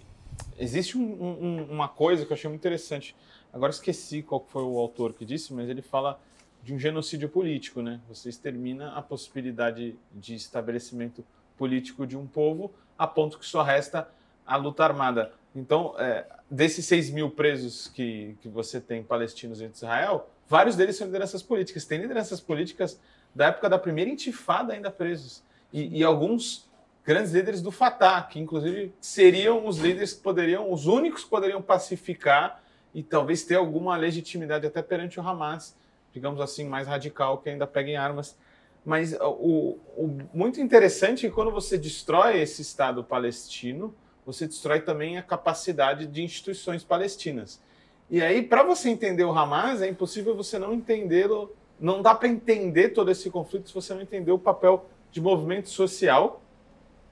[0.58, 3.16] existe um, um, uma coisa que eu achei muito interessante.
[3.52, 6.20] Agora esqueci qual foi o autor que disse, mas ele fala
[6.63, 7.99] de um genocídio político, né?
[8.08, 11.23] Você extermina a possibilidade de estabelecimento
[11.58, 14.08] político de um povo a ponto que só resta
[14.45, 15.34] a luta armada.
[15.56, 20.95] Então, é, desses 6 mil presos que, que você tem palestinos em Israel, vários deles
[20.95, 21.86] são lideranças políticas.
[21.86, 22.99] Tem lideranças políticas
[23.36, 25.43] da época da primeira intifada ainda presos.
[25.71, 26.69] E, e alguns
[27.06, 31.62] grandes líderes do Fatah, que inclusive seriam os líderes que poderiam, os únicos que poderiam
[31.62, 35.76] pacificar e talvez ter alguma legitimidade até perante o Hamas,
[36.13, 38.38] digamos assim, mais radical, que ainda pega em armas.
[38.86, 43.95] Mas o, o muito interessante é que quando você destrói esse Estado palestino,
[44.26, 47.62] você destrói também a capacidade de instituições palestinas.
[48.10, 52.28] E aí, para você entender o Hamas, é impossível você não entendê-lo, não dá para
[52.28, 56.41] entender todo esse conflito se você não entender o papel de movimento social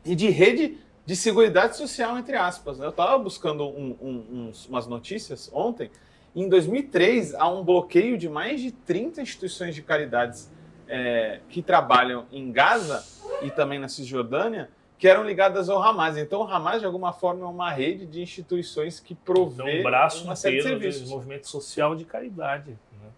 [0.05, 2.79] e de rede de segurança social, entre aspas.
[2.79, 5.89] Eu estava buscando um, um, umas notícias ontem.
[6.35, 10.49] Em 2003, há um bloqueio de mais de 30 instituições de caridades
[10.87, 13.03] é, que trabalham em Gaza
[13.41, 16.15] e também na Cisjordânia, que eram ligadas ao Hamas.
[16.15, 19.83] Então, o Hamas, de alguma forma, é uma rede de instituições que provê então, um
[19.83, 21.05] braço uma série de serviços.
[21.05, 22.71] De movimento social de caridade.
[22.71, 23.09] Né?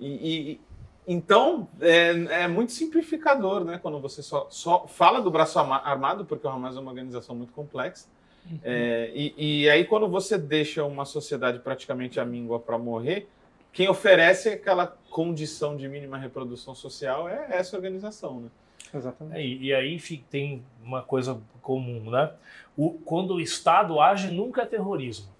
[0.00, 0.60] E, e,
[1.06, 3.78] então, é, é, muito simplificador, né?
[3.80, 7.52] Quando você só, só fala do braço armado, porque o Hamas é uma organização muito
[7.52, 8.08] complexa.
[8.50, 8.58] Uhum.
[8.62, 13.26] É, e, e, aí, quando você deixa uma sociedade praticamente amíngua para morrer,
[13.72, 18.48] quem oferece aquela condição de mínima reprodução social é essa organização, né?
[18.94, 19.36] Exatamente.
[19.36, 19.98] É, e, e, aí
[20.30, 22.32] tem uma coisa comum, né?
[22.76, 25.33] O, quando o Estado age, nunca é terrorismo.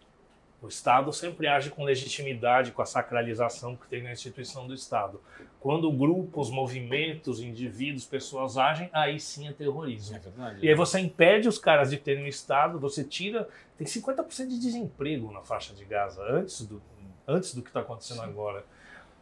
[0.65, 5.21] O Estado sempre age com legitimidade, com a sacralização que tem na instituição do Estado.
[5.61, 10.17] Quando grupos, movimentos, indivíduos, pessoas agem, aí sim é terrorismo.
[10.17, 13.47] É verdade, e aí você impede os caras de terem um Estado, você tira.
[13.77, 16.81] Tem 50% de desemprego na faixa de Gaza, antes do,
[17.29, 18.25] antes do que está acontecendo sim.
[18.25, 18.65] agora.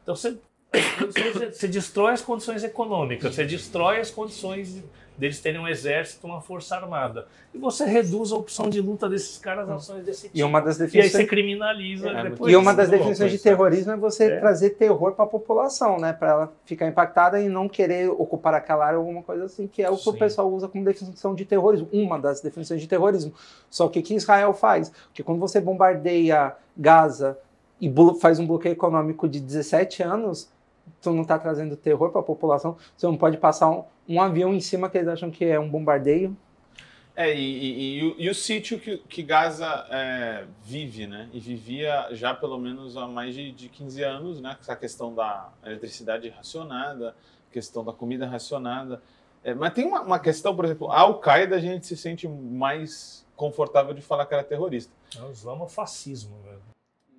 [0.05, 0.39] Então você,
[1.01, 4.81] você, você destrói as condições econômicas, você destrói as condições
[5.17, 7.27] deles terem um exército, uma força armada.
[7.55, 10.39] E você reduz a opção de luta desses caras a ações desse tipo.
[10.39, 11.13] E, uma das definições...
[11.13, 12.09] e aí você criminaliza.
[12.09, 14.41] É, depois e uma das definições de terrorismo é você é.
[14.41, 16.13] trazer terror para a população, né?
[16.13, 19.83] Para ela ficar impactada e não querer ocupar aquela área ou alguma coisa assim, que
[19.83, 20.11] é o que Sim.
[20.11, 21.89] o pessoal usa como definição de terrorismo.
[21.93, 23.33] Uma das definições de terrorismo.
[23.71, 24.91] Só que o que Israel faz?
[25.09, 27.39] Porque quando você bombardeia Gaza
[27.81, 30.49] e faz um bloqueio econômico de 17 anos,
[31.01, 34.53] tu não está trazendo terror para a população, você não pode passar um, um, avião
[34.55, 36.37] em cima que eles acham que é um bombardeio.
[37.15, 41.29] É, e, e, e, o, e o, sítio que, que Gaza é, vive, né?
[41.33, 44.57] E vivia já pelo menos há mais de, de 15 anos, né?
[44.59, 47.15] Essa questão da eletricidade racionada,
[47.51, 49.03] questão da comida racionada.
[49.45, 53.27] É, mas tem uma, uma, questão, por exemplo, a Al-Qaeda a gente se sente mais
[53.37, 54.93] confortável de falar que era terrorista.
[55.19, 56.63] É o islamofascismo, velho.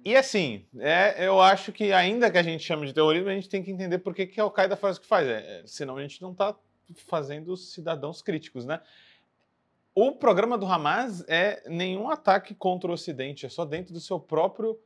[0.06, 3.48] E assim, é, eu acho que ainda que a gente chame de terrorismo, a gente
[3.48, 5.28] tem que entender por que, que a Al-Qaeda faz o que faz.
[5.28, 6.56] É, é senão a gente não está
[6.94, 8.82] fazendo cidadãos críticos, né?
[9.96, 14.20] O programa do Hamas é nenhum ataque contra o Ocidente, é só dentro do seu
[14.20, 14.80] próprio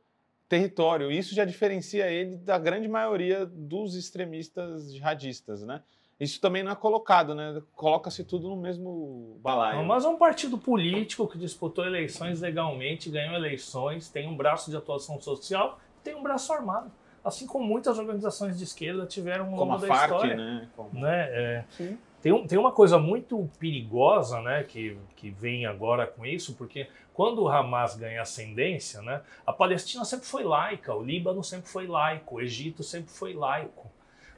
[0.48, 1.10] território.
[1.10, 5.82] Isso já diferencia ele da grande maioria dos extremistas jihadistas, né?
[6.20, 7.62] Isso também não é colocado, né?
[7.76, 9.84] Coloca-se tudo no mesmo balaio.
[9.84, 14.76] Mas é um partido político que disputou eleições legalmente, ganhou eleições, tem um braço de
[14.76, 16.90] atuação social, tem um braço armado.
[17.24, 20.36] Assim como muitas organizações de esquerda tiveram ao longo como da a FARC, história.
[20.36, 20.68] Né?
[20.76, 21.00] Como...
[21.00, 21.28] né?
[21.30, 21.64] É,
[22.22, 26.88] tem, um, tem uma coisa muito perigosa né, que, que vem agora com isso, porque
[27.12, 31.86] quando o Hamas ganha ascendência, né, a Palestina sempre foi laica, o Líbano sempre foi
[31.86, 33.88] laico, o Egito sempre foi laico.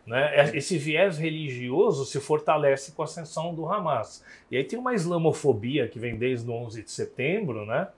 [0.07, 0.41] Né?
[0.41, 4.25] É, esse viés religioso se fortalece com a ascensão do Hamas.
[4.51, 7.89] E aí tem uma islamofobia que vem desde o 11 de setembro, né?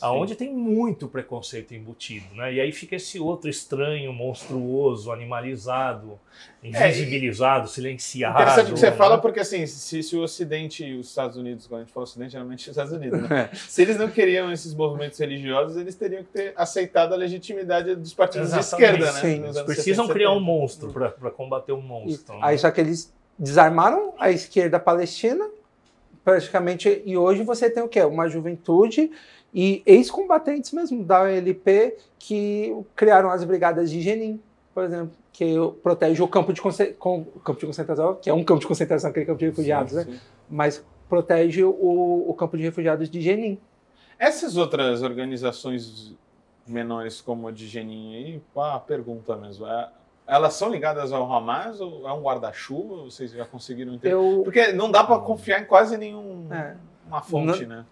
[0.00, 2.54] Aonde tem muito preconceito embutido, né?
[2.54, 6.18] E aí fica esse outro estranho, monstruoso, animalizado,
[6.62, 8.34] invisibilizado, é, silenciado.
[8.34, 8.96] Interessante o que você né?
[8.96, 12.04] fala, porque assim, se, se, o Ocidente e os Estados Unidos, quando a gente fala
[12.04, 13.50] Ocidente, geralmente os Estados Unidos, né?
[13.54, 18.14] se eles não queriam esses movimentos religiosos, eles teriam que ter aceitado a legitimidade dos
[18.14, 18.92] partidos Exatamente.
[18.92, 19.20] de esquerda, né?
[19.20, 22.34] Sim, eles precisam criar um monstro para combater um monstro.
[22.34, 22.42] E, né?
[22.44, 25.48] Aí só que eles desarmaram a esquerda palestina,
[26.24, 28.02] praticamente, e hoje você tem o quê?
[28.02, 29.10] Uma juventude
[29.52, 34.40] e ex-combatentes mesmo da OLP que criaram as brigadas de Jenin,
[34.74, 38.60] por exemplo, que protege o campo de, com, campo de concentração, que é um campo
[38.60, 40.04] de concentração, aquele campo de refugiados, sim, né?
[40.04, 40.20] Sim.
[40.50, 43.58] Mas protege o, o campo de refugiados de Jenin.
[44.18, 46.14] Essas outras organizações
[46.66, 49.88] menores como a de Jenin aí, a pergunta mesmo, é,
[50.26, 53.04] elas são ligadas ao Hamas ou é um guarda-chuva?
[53.04, 54.14] Vocês já conseguiram entender?
[54.14, 54.42] Eu...
[54.44, 56.76] Porque não dá para confiar em quase nenhuma é.
[57.22, 57.76] fonte, não...
[57.76, 57.86] né?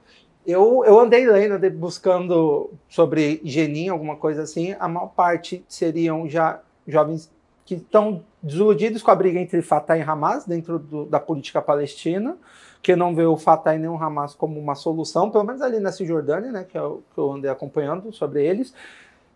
[0.47, 4.77] Eu, eu andei lendo, buscando sobre Genin, alguma coisa assim.
[4.79, 7.31] A maior parte seriam já jovens
[7.65, 12.37] que estão desiludidos com a briga entre Fatah e Hamas dentro do, da política palestina,
[12.81, 15.81] que não vê o Fatah e nem o Hamas como uma solução, pelo menos ali
[15.81, 18.73] na Cisjordânia, né, que é o que eu andei acompanhando sobre eles,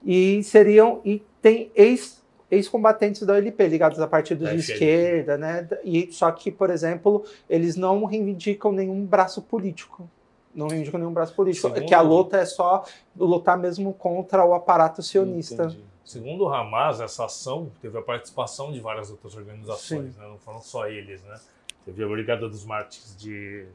[0.07, 2.21] e seriam e tem ex
[2.51, 5.69] ex-combatentes da OLP, ligados a partidos de esquerda, né?
[5.85, 10.09] E, só que, por exemplo, eles não reivindicam nenhum braço político.
[10.55, 11.69] Não reivindicam nenhum braço político.
[11.69, 11.87] Segundo...
[11.87, 12.85] Que a luta é só
[13.17, 15.65] lutar mesmo contra o aparato sionista.
[15.65, 15.85] Entendi.
[16.05, 20.27] Segundo o Hamas, essa ação teve a participação de várias outras organizações, né?
[20.27, 21.39] não foram só eles, né?
[21.85, 23.67] Teve a Brigada dos Mártires de,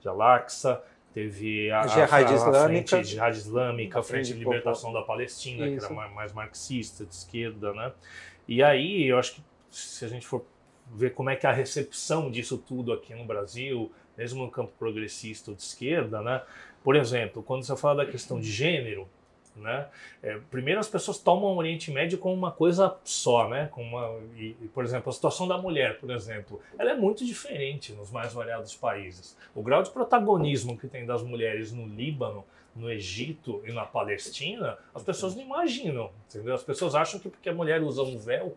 [0.00, 4.90] de Al-Aqsa, teve a, a, Jihad a, Islâmica, Frente Jihad Islâmica, a Frente de Libertação
[4.90, 5.86] da Palestina, Isso.
[5.86, 7.92] que era mais marxista, de esquerda, né?
[8.48, 10.46] E aí, eu acho que se a gente for
[10.94, 14.72] ver como é que é a recepção disso tudo aqui no Brasil, mesmo no campo
[14.78, 16.42] progressista ou de esquerda, né?
[16.82, 19.08] Por exemplo, quando você fala da questão de gênero,
[19.56, 19.86] né?
[20.22, 23.68] É, primeiro as pessoas tomam o Oriente Médio como uma coisa só, né?
[23.68, 27.92] Com uma, e, por exemplo, a situação da mulher, por exemplo, ela é muito diferente
[27.92, 29.36] nos mais variados países.
[29.54, 34.76] O grau de protagonismo que tem das mulheres no Líbano, no Egito e na Palestina,
[34.92, 36.54] as pessoas não imaginam, entendeu?
[36.54, 38.56] As pessoas acham que porque a mulher usa um véu,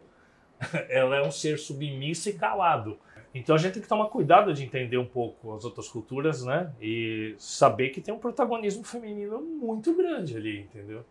[0.89, 2.97] ela é um ser submisso e calado.
[3.33, 6.73] Então a gente tem que tomar cuidado de entender um pouco as outras culturas, né?
[6.81, 11.05] E saber que tem um protagonismo feminino muito grande ali, entendeu?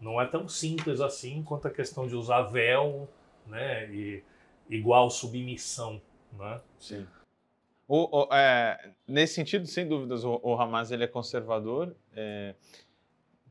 [0.00, 3.08] Não é tão simples assim quanto a questão de usar véu,
[3.46, 3.92] né?
[3.92, 4.22] E
[4.68, 6.00] igual submissão,
[6.38, 6.60] né?
[6.78, 7.06] Sim.
[7.88, 11.94] O, o, é, nesse sentido, sem dúvidas, o, o Hamas ele é conservador.
[12.14, 12.54] É,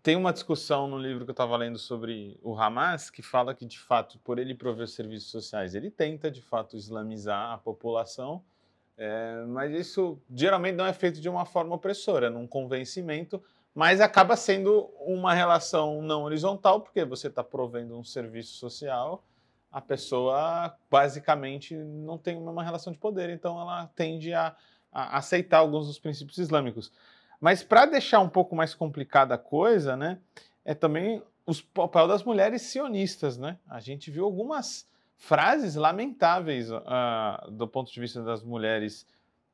[0.03, 3.65] tem uma discussão no livro que eu estava lendo sobre o Hamas que fala que,
[3.65, 8.43] de fato, por ele prover serviços sociais, ele tenta, de fato, islamizar a população,
[8.97, 13.41] é, mas isso geralmente não é feito de uma forma opressora, num convencimento,
[13.73, 19.23] mas acaba sendo uma relação não horizontal, porque você está provendo um serviço social,
[19.71, 24.55] a pessoa basicamente não tem uma relação de poder, então ela tende a,
[24.91, 26.91] a aceitar alguns dos princípios islâmicos.
[27.41, 30.19] Mas para deixar um pouco mais complicada a coisa, né,
[30.63, 33.57] é também o papel das mulheres sionistas, né?
[33.67, 39.07] A gente viu algumas frases lamentáveis uh, do ponto de vista das mulheres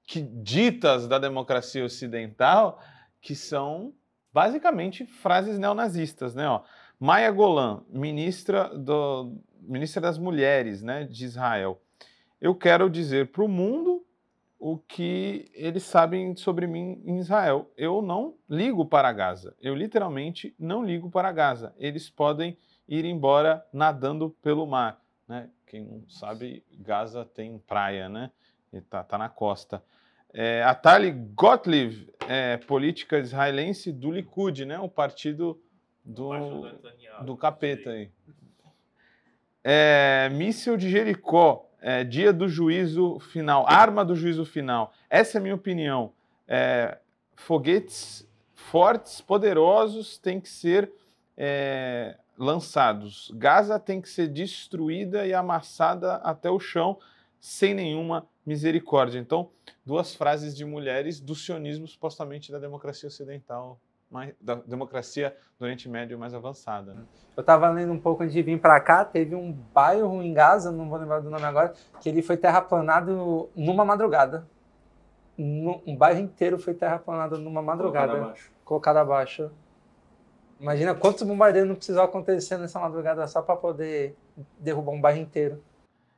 [0.04, 2.82] que ditas da democracia ocidental,
[3.22, 3.94] que são
[4.34, 6.48] basicamente frases neonazistas, né?
[6.48, 6.62] Ó,
[7.00, 11.82] Maia Golan, ministra, do, ministra das Mulheres né, de Israel.
[12.40, 13.97] Eu quero dizer para o mundo
[14.60, 17.72] o que eles sabem sobre mim em Israel.
[17.78, 19.56] Eu não ligo para Gaza.
[19.62, 21.74] Eu literalmente não ligo para Gaza.
[21.78, 25.02] Eles podem ir embora nadando pelo mar.
[25.28, 25.50] Né?
[25.66, 28.32] Quem não sabe, Gaza tem praia, né?
[28.72, 29.84] Está tá na costa.
[30.34, 34.80] É, a Tali Gottlieb, é, política israelense do Likud, né?
[34.80, 35.62] O partido
[36.04, 36.32] do,
[37.24, 38.12] do capeta aí.
[39.64, 44.94] É, míssil de Jericó, é, dia do juízo final, arma do juízo final.
[45.10, 46.12] Essa é a minha opinião.
[46.48, 46.98] É,
[47.36, 50.92] foguetes fortes, poderosos, têm que ser
[51.38, 53.32] é, lançados.
[53.36, 56.98] Gaza tem que ser destruída e amassada até o chão,
[57.40, 59.20] sem nenhuma misericórdia.
[59.20, 59.50] Então,
[59.86, 65.90] duas frases de mulheres do sionismo, supostamente da democracia ocidental mais, da democracia do Oriente
[65.90, 66.94] Médio mais avançada.
[66.94, 67.02] Né?
[67.36, 70.72] Eu estava lendo um pouco antes de vir para cá, teve um bairro em Gaza,
[70.72, 74.48] não vou lembrar do nome agora, que ele foi terraplanado numa madrugada.
[75.38, 78.08] Um bairro inteiro foi terraplanado numa madrugada.
[78.08, 78.52] Colocado abaixo.
[78.66, 79.52] Colocado abaixo.
[80.60, 84.18] Imagina quantos bombardeios não precisou acontecer nessa madrugada só para poder
[84.60, 85.64] derrubar um bairro inteiro.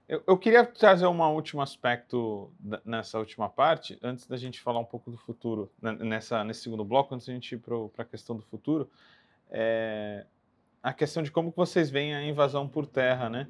[0.10, 2.52] Eu, eu, queria trazer um último aspecto
[2.84, 6.84] nessa última parte, antes da gente falar um pouco do futuro, né, nessa, nesse segundo
[6.84, 8.90] bloco, antes da gente ir para a questão do futuro,
[9.52, 10.26] é
[10.82, 13.48] a questão de como vocês veem a invasão por terra, né?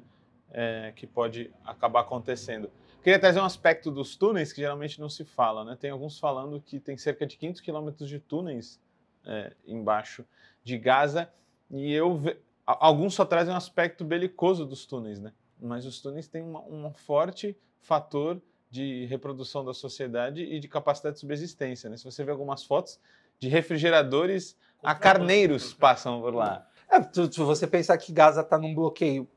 [0.52, 2.70] É, que pode acabar acontecendo.
[3.02, 5.76] Queria trazer um aspecto dos túneis que geralmente não se fala, né?
[5.80, 8.78] Tem alguns falando que tem cerca de 500 quilômetros de túneis
[9.24, 10.26] é, embaixo
[10.62, 11.32] de Gaza
[11.70, 12.20] e eu
[12.66, 15.32] alguns só trazem um aspecto belicoso dos túneis, né?
[15.62, 21.14] Mas os túneis têm uma, um forte fator de reprodução da sociedade e de capacidade
[21.14, 21.90] de subsistência.
[21.90, 21.96] Né?
[21.96, 23.00] Se você vê algumas fotos
[23.38, 26.66] de refrigeradores a carneiros passam por lá.
[26.90, 29.28] É, se você pensar que Gaza está num bloqueio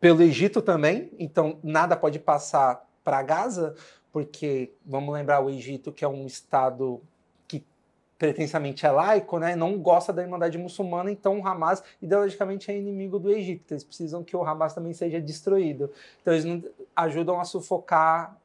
[0.00, 3.74] pelo Egito também, então nada pode passar para Gaza,
[4.12, 7.02] porque vamos lembrar o Egito que é um estado
[8.20, 13.18] pretensamente é laico, né, não gosta da Irmandade muçulmana, então o Hamas ideologicamente é inimigo
[13.18, 15.90] do Egito, então eles precisam que o Hamas também seja destruído.
[16.20, 16.62] Então eles não
[16.94, 18.36] ajudam a sufocar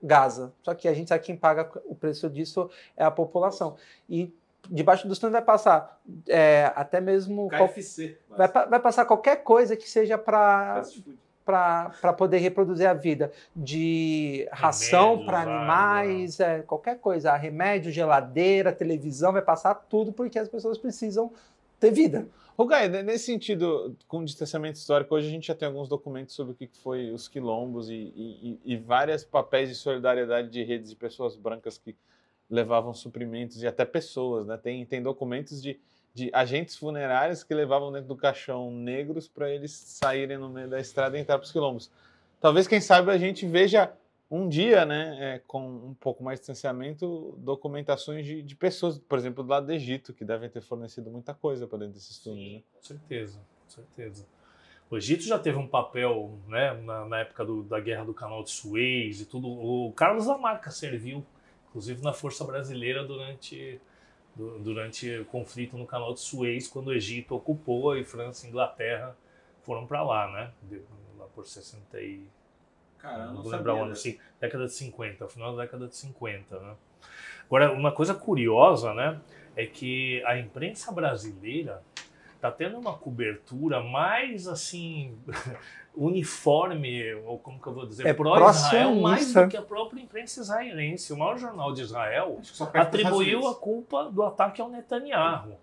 [0.00, 0.52] Gaza.
[0.62, 3.76] Só que a gente sabe quem paga o preço disso é a população.
[4.08, 4.32] E
[4.70, 8.16] debaixo dos túneis vai passar é, até mesmo KFC.
[8.28, 10.82] Qual, vai, vai, passar qualquer coisa que seja para
[11.44, 19.32] para poder reproduzir a vida, de ração para animais, é, qualquer coisa, remédio, geladeira, televisão,
[19.32, 21.30] vai passar tudo porque as pessoas precisam
[21.78, 22.26] ter vida.
[22.56, 26.52] Rugai, nesse sentido, com o distanciamento histórico, hoje a gente já tem alguns documentos sobre
[26.52, 30.96] o que foi os quilombos e, e, e vários papéis de solidariedade de redes de
[30.96, 31.96] pessoas brancas que
[32.48, 34.56] levavam suprimentos e até pessoas, né?
[34.56, 35.80] Tem, tem documentos de,
[36.14, 40.78] de agentes funerários que levavam dentro do caixão negros para eles saírem no meio da
[40.78, 41.90] estrada e entrar para os quilombos.
[42.40, 43.92] Talvez, quem sabe, a gente veja
[44.30, 49.18] um dia, né, é, com um pouco mais de distanciamento, documentações de, de, pessoas, por
[49.18, 52.54] exemplo, do lado do Egito, que devem ter fornecido muita coisa para dentro desses túneis.
[52.54, 52.62] Né?
[52.74, 54.26] Com certeza, com certeza.
[54.90, 58.42] O Egito já teve um papel, né, na, na época do, da Guerra do Canal
[58.42, 59.48] de Suez e tudo.
[59.48, 61.24] O Carlos Lamarca serviu,
[61.68, 63.80] inclusive, na Força Brasileira durante,
[64.36, 69.16] durante o conflito no Canal de Suez, quando o Egito ocupou e França e Inglaterra
[69.62, 70.50] foram para lá, né,
[71.18, 72.26] lá por 60 e
[72.98, 75.94] Cara, não, não vou lembrar o ano, assim, década de 50, final da década de
[75.94, 76.74] 50, né?
[77.44, 79.20] Agora, uma coisa curiosa, né,
[79.54, 81.82] é que a imprensa brasileira
[82.44, 85.16] está tendo uma cobertura mais, assim,
[85.96, 90.40] uniforme, ou como que eu vou dizer, é pró-Israel, mais do que a própria imprensa
[90.40, 91.12] israelense.
[91.12, 92.38] O maior jornal de Israel
[92.74, 95.56] atribuiu a culpa do ataque ao Netanyahu.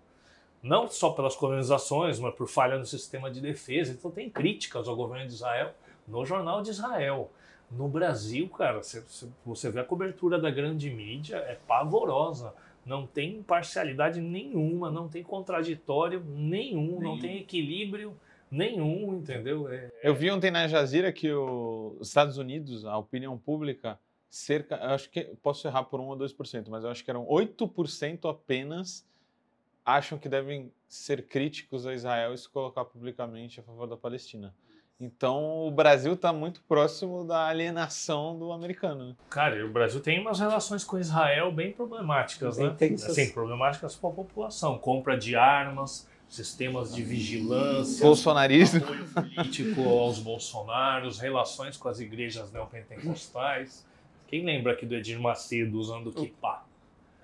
[0.60, 3.92] Não só pelas colonizações, mas por falha no sistema de defesa.
[3.92, 5.72] Então tem críticas ao governo de Israel
[6.06, 7.30] no Jornal de Israel.
[7.70, 8.80] No Brasil, cara,
[9.44, 12.54] você vê a cobertura da grande mídia, é pavorosa.
[12.84, 17.00] Não tem imparcialidade nenhuma, não tem contraditório nenhum, nenhum.
[17.00, 18.16] não tem equilíbrio
[18.50, 19.68] nenhum, entendeu?
[19.68, 19.90] É, é...
[20.02, 25.24] Eu vi ontem na Jazira que os Estados Unidos, a opinião pública, cerca, acho que
[25.42, 29.06] posso errar por 1 ou 2%, mas eu acho que eram 8% apenas
[29.84, 34.54] acham que devem ser críticos a Israel e se colocar publicamente a favor da Palestina.
[35.02, 39.08] Então o Brasil está muito próximo da alienação do americano.
[39.08, 39.14] Né?
[39.28, 42.74] Cara, o Brasil tem umas relações com Israel bem problemáticas, bem né?
[42.78, 43.12] Tensas.
[43.12, 44.78] Sim, problemáticas para a população.
[44.78, 52.52] Compra de armas, sistemas de vigilância, bolsonarismo, apoio político aos bolsonaros, relações com as igrejas
[52.52, 53.84] neopentecostais.
[54.28, 56.61] Quem lembra aqui do Edir Macedo usando kippah?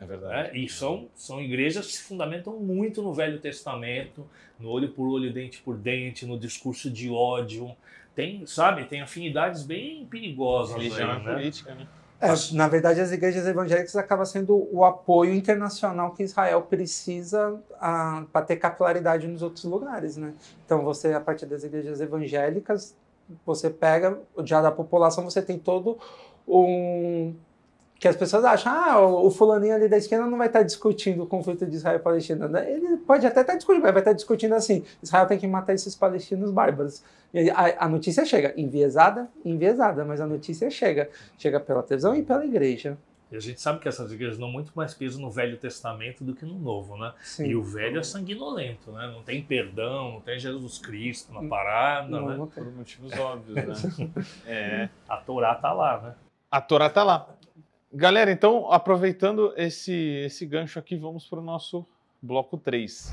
[0.01, 0.51] É verdade.
[0.51, 4.27] É, e são, são igrejas que se fundamentam muito no Velho Testamento,
[4.59, 7.75] no olho por olho, dente por dente, no discurso de ódio.
[8.15, 10.77] Tem, sabe, tem afinidades bem perigosas.
[10.77, 11.35] Religião aí, né?
[11.35, 11.87] política, né?
[12.21, 18.25] É, na verdade, as igrejas evangélicas acabam sendo o apoio internacional que Israel precisa ah,
[18.33, 20.35] para ter capilaridade nos outros lugares, né?
[20.65, 22.97] Então, você, a partir das igrejas evangélicas,
[23.47, 25.97] você pega, já da população, você tem todo
[26.47, 27.35] um
[27.99, 31.27] que as pessoas acham, ah, o fulaninho ali da esquerda não vai estar discutindo o
[31.27, 32.47] conflito de Israel e Palestina.
[32.47, 32.71] Né?
[32.71, 35.97] Ele pode até estar discutindo, mas vai estar discutindo assim, Israel tem que matar esses
[35.97, 37.03] palestinos bárbaros.
[37.35, 41.11] E a, a notícia chega, enviesada, enviesada, mas a notícia chega.
[41.37, 42.97] Chega pela televisão e pela igreja.
[43.31, 46.35] E a gente sabe que essas igrejas dão muito mais peso no Velho Testamento do
[46.35, 47.13] que no Novo, né?
[47.21, 47.47] Sim.
[47.47, 49.11] E o Velho é sanguinolento, né?
[49.13, 52.37] Não tem perdão, não tem Jesus Cristo na parada, não, né?
[52.37, 54.11] Não Por motivos óbvios, né?
[54.47, 56.15] é, a Torá tá lá, né?
[56.51, 57.38] A Torá tá lá.
[57.93, 59.95] Galera, então, aproveitando esse,
[60.27, 61.87] esse gancho aqui, vamos para o nosso
[62.21, 63.11] bloco 3.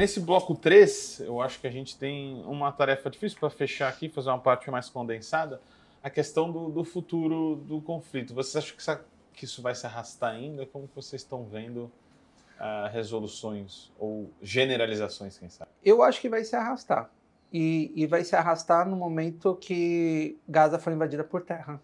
[0.00, 4.08] Nesse bloco 3, eu acho que a gente tem uma tarefa difícil para fechar aqui,
[4.08, 5.60] fazer uma parte mais condensada,
[6.02, 8.32] a questão do, do futuro do conflito.
[8.32, 10.64] Vocês acham que, que, isso vai se arrastar ainda?
[10.64, 11.92] Como vocês estão vendo
[12.58, 15.70] uh, resoluções ou generalizações, quem sabe?
[15.84, 17.10] Eu acho que vai se arrastar.
[17.52, 21.78] E, e vai se arrastar no momento que Gaza for invadida por terra.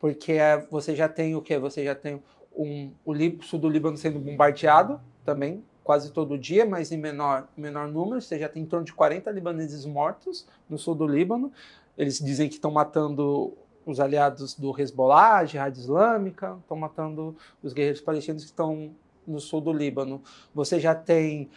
[0.00, 1.58] Porque é, você já tem o quê?
[1.58, 2.22] Você já tem
[2.56, 7.86] um, o sul do Líbano sendo bombardeado também quase todo dia, mas em menor, menor
[7.86, 8.20] número.
[8.20, 11.52] Você já tem em torno de 40 libaneses mortos no sul do Líbano.
[11.96, 13.56] Eles dizem que estão matando
[13.86, 19.60] os aliados do Hezbollah, Jihad Islâmica, estão matando os guerreiros palestinos que estão no sul
[19.60, 20.20] do Líbano.
[20.52, 21.48] Você já tem,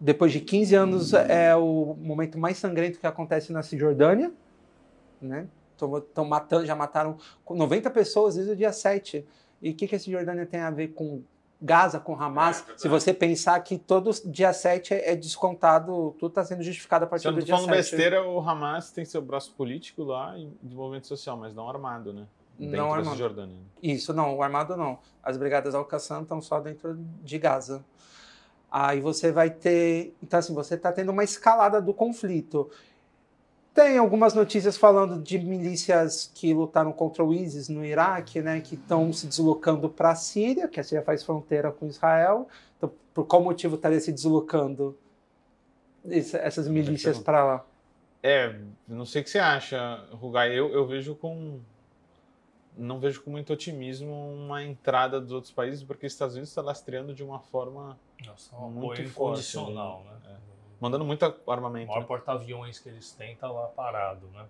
[0.00, 4.32] depois de 15 anos, é o momento mais sangrento que acontece na Cisjordânia,
[5.22, 5.46] né?
[5.72, 9.24] Estão matando, já mataram 90 pessoas desde o dia 7.
[9.62, 11.22] E o que, que a Cisjordânia tem a ver com
[11.60, 16.44] Gaza com Hamas, é, se você pensar que todo dia 7 é descontado, tudo está
[16.44, 17.46] sendo justificado a partir do dia 7.
[17.46, 21.68] Se falando besteira, o Hamas tem seu braço político lá em desenvolvimento social, mas não
[21.68, 22.26] armado, né?
[22.58, 23.10] Dentro não armado.
[23.10, 23.56] Cisjordânia.
[23.82, 24.98] Isso, não, o armado não.
[25.22, 27.84] As brigadas Al-Qassam estão só dentro de Gaza.
[28.70, 30.14] Aí você vai ter.
[30.22, 32.70] Então, assim, você está tendo uma escalada do conflito.
[33.74, 38.76] Tem algumas notícias falando de milícias que lutaram contra o ISIS no Iraque, né, que
[38.76, 42.48] estão se deslocando para a Síria, que a Síria faz fronteira com Israel.
[42.76, 44.96] Então, por qual motivo estaria se deslocando
[46.08, 47.66] essas milícias para lá?
[48.22, 48.54] É,
[48.86, 50.56] não sei o que você acha, Rugai.
[50.56, 51.58] Eu, eu vejo com.
[52.76, 56.62] Não vejo com muito otimismo uma entrada dos outros países, porque os Estados Unidos está
[56.62, 60.12] lastreando de uma forma Nossa, um muito forte, incondicional, né?
[60.24, 60.36] né?
[60.50, 60.53] É
[60.84, 61.86] mandando muito armamento.
[61.86, 62.06] O maior né?
[62.06, 64.44] porta-aviões que eles têm está lá parado, né?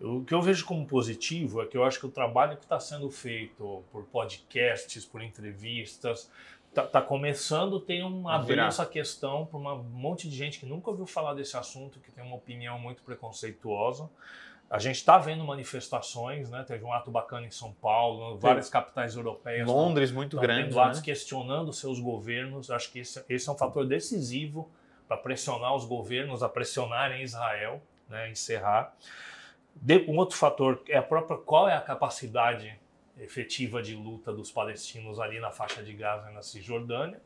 [0.00, 2.80] O que eu vejo como positivo é que eu acho que o trabalho que está
[2.80, 6.28] sendo feito por podcasts, por entrevistas,
[6.68, 10.66] está tá começando a ter um, abrir essa questão para um monte de gente que
[10.66, 14.10] nunca ouviu falar desse assunto, que tem uma opinião muito preconceituosa.
[14.68, 16.64] A gente está vendo manifestações, né?
[16.66, 19.68] Teve um ato bacana em São Paulo, várias capitais europeias.
[19.68, 20.74] Londres, muito grande.
[20.74, 21.00] Né?
[21.04, 22.70] questionando seus governos.
[22.70, 24.68] Acho que esse, esse é um fator decisivo
[25.12, 28.94] para pressionar os governos a pressionarem Israel, né, encerrar.
[29.74, 32.78] De, um outro fator é a própria qual é a capacidade
[33.18, 37.20] efetiva de luta dos palestinos ali na faixa de Gaza e na Cisjordânia.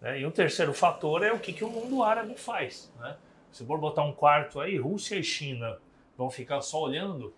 [0.00, 0.20] Né?
[0.20, 2.92] E o terceiro fator é o que, que o mundo árabe faz.
[2.98, 3.16] Né?
[3.50, 5.78] Se for botar um quarto aí, Rússia e China
[6.16, 7.32] vão ficar só olhando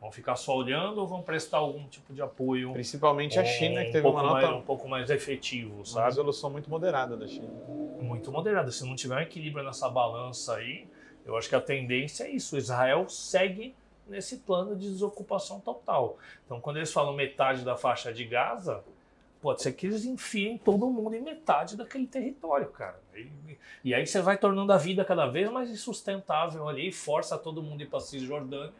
[0.00, 2.72] Vão ficar só olhando ou vão prestar algum tipo de apoio?
[2.72, 4.46] Principalmente a China, que teve uma nota...
[4.46, 6.00] Mais, um pouco mais efetivo, sabe?
[6.00, 7.48] Uma resolução muito moderada da China.
[8.00, 8.70] Muito moderada.
[8.70, 10.86] Se não tiver um equilíbrio nessa balança aí,
[11.24, 12.56] eu acho que a tendência é isso.
[12.58, 13.74] Israel segue
[14.06, 16.18] nesse plano de desocupação total.
[16.44, 18.84] Então, quando eles falam metade da faixa de Gaza,
[19.40, 23.00] pode ser que eles enfiem todo mundo em metade daquele território, cara.
[23.14, 27.62] E, e aí você vai tornando a vida cada vez mais insustentável ali, força todo
[27.62, 28.72] mundo ir para Cisjordânia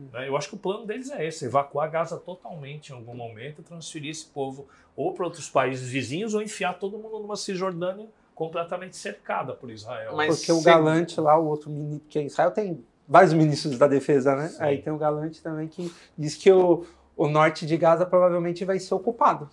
[0.00, 0.28] né?
[0.28, 4.10] Eu acho que o plano deles é esse: evacuar Gaza totalmente em algum momento, transferir
[4.10, 4.66] esse povo
[4.96, 10.16] ou para outros países vizinhos ou enfiar todo mundo numa Cisjordânia completamente cercada por Israel.
[10.16, 14.34] Mas Porque o Galante lá, o outro ministro, que Israel tem vários ministros da defesa,
[14.34, 14.48] né?
[14.48, 14.56] Sim.
[14.60, 16.84] Aí tem o Galante também que diz que o,
[17.16, 19.50] o norte de Gaza provavelmente vai ser ocupado.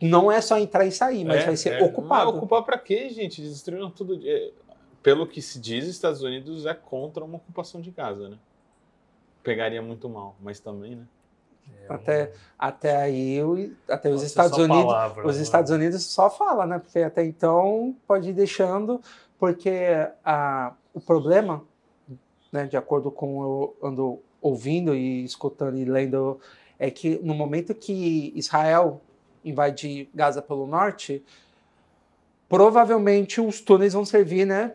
[0.00, 1.84] Não é só entrar e sair, mas é, vai ser é.
[1.84, 2.30] ocupado.
[2.30, 3.42] Não, ocupar para quê, gente?
[3.42, 4.18] Destruíram tudo.
[4.24, 4.50] É,
[5.02, 8.38] pelo que se diz, Estados Unidos é contra uma ocupação de Gaza, né?
[9.48, 11.04] Pegaria muito mal, mas também, né?
[11.88, 13.40] É, até, até aí,
[13.88, 15.42] até os Estados Unidos, palavra, os né?
[15.42, 16.78] Estados Unidos só fala, né?
[16.78, 19.00] Porque até então pode ir deixando,
[19.38, 19.72] porque
[20.22, 21.64] a, o problema,
[22.52, 26.38] né, de acordo com eu ando ouvindo e escutando e lendo,
[26.78, 29.00] é que no momento que Israel
[29.42, 31.24] invade Gaza pelo norte,
[32.50, 34.74] provavelmente os túneis vão servir, né,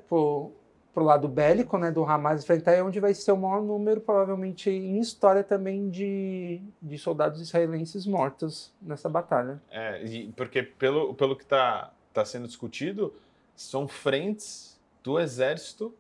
[0.94, 4.00] por, pro lado bélico, né, do Hamas enfrentar, é onde vai ser o maior número,
[4.00, 9.62] provavelmente em história também, de, de soldados israelenses mortos nessa batalha.
[9.72, 10.04] É,
[10.36, 13.14] porque pelo, pelo que está tá sendo discutido,
[13.56, 15.94] são frentes do exército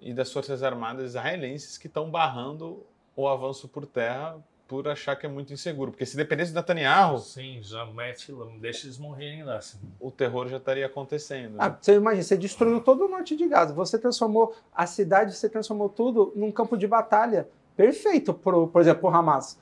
[0.00, 2.84] e das forças armadas israelenses que estão barrando
[3.16, 5.92] o avanço por terra por achar que é muito inseguro.
[5.92, 7.18] Porque se dependesse do Netanyahu.
[7.18, 9.56] Sim, já mete lá, deixa eles morrerem lá.
[9.56, 9.78] Assim.
[10.00, 11.52] O terror já estaria acontecendo.
[11.52, 11.58] Né?
[11.58, 13.72] Ah, você imagina, você destruiu todo o norte de Gaza.
[13.74, 17.48] Você transformou a cidade, você transformou tudo num campo de batalha.
[17.76, 19.58] Perfeito, pro, por exemplo, o Hamas.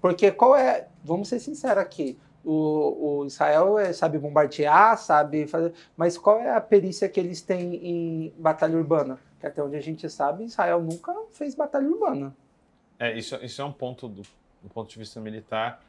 [0.00, 0.88] Porque qual é.
[1.04, 2.18] Vamos ser sinceros aqui.
[2.44, 5.72] O, o Israel é, sabe bombardear, sabe fazer.
[5.96, 9.18] Mas qual é a perícia que eles têm em batalha urbana?
[9.40, 12.34] Que até onde a gente sabe, Israel nunca fez batalha urbana.
[12.98, 14.22] É, isso, isso é um ponto do
[14.66, 15.80] do ponto de vista militar,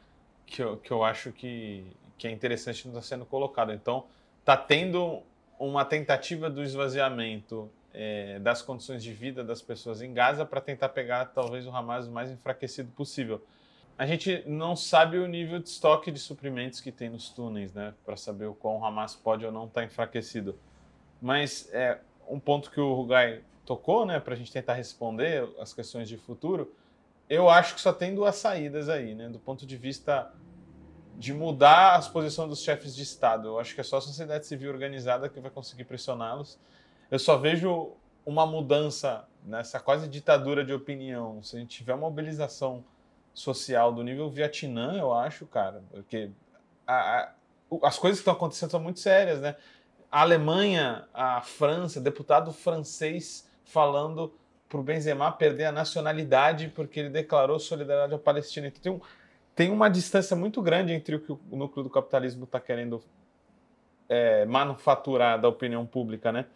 [0.46, 1.84] que eu, que eu acho que,
[2.16, 3.72] que é interessante não estar sendo colocado.
[3.72, 4.04] Então,
[4.40, 5.22] está tendo
[5.58, 10.90] uma tentativa do esvaziamento é, das condições de vida das pessoas em Gaza para tentar
[10.90, 13.44] pegar talvez o Hamas o mais enfraquecido possível.
[13.98, 17.92] A gente não sabe o nível de estoque de suprimentos que tem nos túneis, né,
[18.06, 20.56] para saber o quão o Hamas pode ou não estar tá enfraquecido.
[21.20, 21.98] Mas é
[22.28, 26.16] um ponto que o Rugai tocou, né, para a gente tentar responder as questões de
[26.16, 26.72] futuro
[27.28, 29.28] eu acho que só tem duas saídas aí, né?
[29.28, 30.32] Do ponto de vista
[31.16, 33.48] de mudar as posições dos chefes de Estado.
[33.48, 36.58] Eu acho que é só a sociedade civil organizada que vai conseguir pressioná-los.
[37.10, 37.92] Eu só vejo
[38.24, 41.42] uma mudança nessa quase ditadura de opinião.
[41.42, 42.84] Se a gente tiver uma mobilização
[43.34, 46.30] social do nível Vietnã, eu acho, cara, porque
[46.86, 47.32] a, a,
[47.82, 49.56] as coisas que estão acontecendo são muito sérias, né?
[50.10, 54.32] A Alemanha, a França, deputado francês falando
[54.68, 58.66] para o Benzema perder a nacionalidade porque ele declarou solidariedade à Palestina.
[58.66, 59.00] Então tem um,
[59.54, 63.02] tem uma distância muito grande entre o que o núcleo do capitalismo está querendo
[64.08, 66.46] é, manufaturar da opinião pública, né?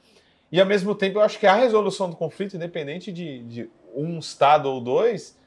[0.51, 4.19] E ao mesmo tempo, eu acho que a resolução do conflito, independente de, de um
[4.19, 5.39] Estado ou dois,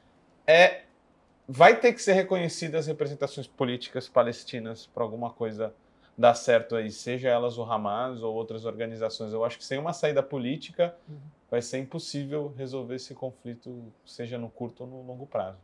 [0.46, 0.82] é
[1.48, 5.72] vai ter que ser reconhecida as representações políticas palestinas para alguma coisa
[6.16, 9.32] dar certo aí, seja elas o Hamas ou outras organizações.
[9.32, 11.16] Eu acho que sem uma saída política uhum.
[11.50, 15.58] vai ser impossível resolver esse conflito, seja no curto ou no longo prazo.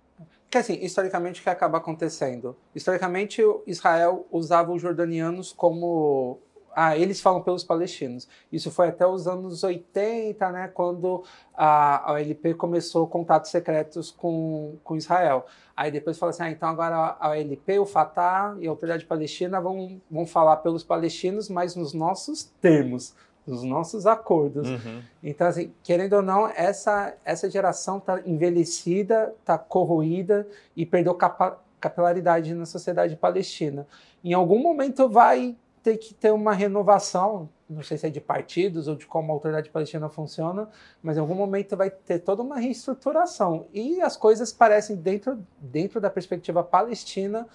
[0.51, 2.55] Que assim, historicamente o que acaba acontecendo?
[2.75, 6.39] Historicamente, Israel usava os jordanianos como
[6.75, 8.29] ah, eles falam pelos palestinos.
[8.51, 11.23] Isso foi até os anos 80, né, quando
[11.55, 15.47] a, OLP começou contatos secretos com, com Israel.
[15.77, 19.61] Aí depois falou assim, ah, então agora a OLP, o Fatah e a Autoridade Palestina
[19.61, 23.15] vão, vão falar pelos palestinos, mas nos nossos termos,
[23.47, 24.69] nos nossos acordos.
[24.69, 25.03] Uhum.
[25.23, 30.47] Então, assim, querendo ou não, essa, essa geração está envelhecida, está corroída
[30.77, 33.89] e perdeu capa capilaridade na sociedade palestina.
[34.23, 38.87] Em algum momento vai ter que ter uma renovação, não sei se é de partidos
[38.87, 40.69] ou de como a autoridade palestina funciona,
[41.03, 43.67] mas em algum momento vai ter toda uma reestruturação.
[43.73, 47.49] E as coisas parecem, dentro, dentro da perspectiva palestina,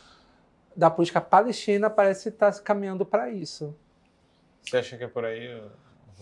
[0.76, 3.76] da política palestina, parece estar caminhando para isso.
[4.62, 5.48] Você acha que é por aí?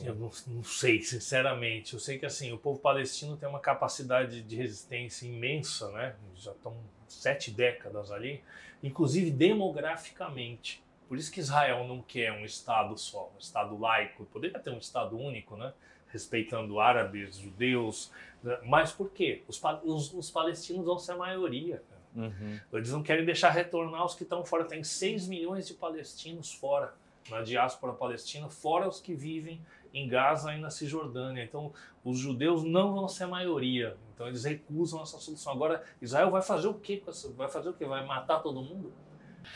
[0.04, 1.94] Eu não, não, sei, sinceramente.
[1.94, 6.16] Eu sei que assim o povo palestino tem uma capacidade de resistência imensa, né?
[6.36, 6.76] Já estão
[7.08, 8.44] sete décadas ali,
[8.84, 10.85] inclusive demograficamente.
[11.08, 14.26] Por isso que Israel não quer um Estado só, um Estado laico.
[14.26, 15.74] Poderia ter um Estado único, né?
[16.16, 18.12] respeitando árabes, judeus.
[18.42, 18.58] Né?
[18.64, 19.44] Mas por quê?
[19.48, 21.84] Os, os, os palestinos vão ser a maioria.
[22.16, 22.60] Uhum.
[22.72, 24.64] Eles não querem deixar retornar os que estão fora.
[24.64, 26.94] Tem 6 milhões de palestinos fora,
[27.30, 29.62] na diáspora palestina, fora os que vivem
[29.94, 31.44] em Gaza e na Cisjordânia.
[31.44, 33.98] Então, os judeus não vão ser a maioria.
[34.14, 35.52] Então, eles recusam essa solução.
[35.52, 37.04] Agora, Israel vai fazer o quê?
[37.36, 37.86] Vai fazer o quê?
[37.86, 38.94] Vai matar todo mundo?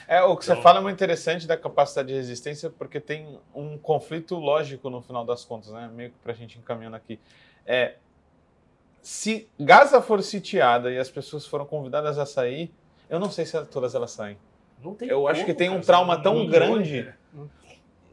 [0.08, 3.40] É, o que então, você fala é muito interessante da capacidade de resistência, porque tem
[3.54, 5.90] um conflito lógico no final das contas, né?
[5.94, 7.20] Meio que pra gente encaminhando aqui.
[7.66, 7.96] É,
[9.02, 12.72] se Gaza for sitiada e as pessoas foram convidadas a sair,
[13.10, 14.38] eu não sei se todas elas saem.
[14.84, 17.12] eu como, acho que tem um trauma tão grande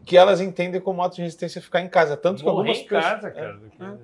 [0.04, 2.16] que elas entendem como ato de resistência ficar em casa.
[2.16, 3.04] Tanto que algumas pessoas.
[3.04, 3.96] Casa, cara, é, é.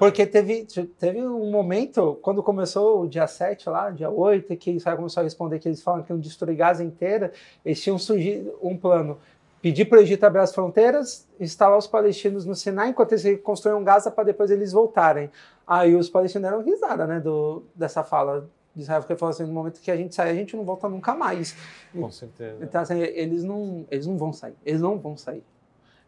[0.00, 0.66] Porque teve,
[0.98, 5.24] teve um momento, quando começou o dia 7 lá, dia 8, que Israel começou a
[5.24, 7.30] responder que eles falam que iam destruir Gaza inteira,
[7.62, 9.18] eles tinham surgido um plano.
[9.60, 13.84] Pedir para o Egito abrir as fronteiras, instalar os palestinos no Sinai, enquanto eles construíam
[13.84, 15.30] Gaza para depois eles voltarem.
[15.66, 19.52] Aí os palestinos deram risada né, do, dessa fala de Israel, porque falou assim, no
[19.52, 21.54] momento que a gente sair, a gente não volta nunca mais.
[21.92, 22.56] Com certeza.
[22.64, 24.54] Então, assim, eles não, eles não vão sair.
[24.64, 25.44] Eles não vão sair.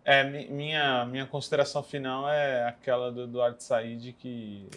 [0.05, 4.69] É, minha, minha consideração final é aquela do Eduardo Said, que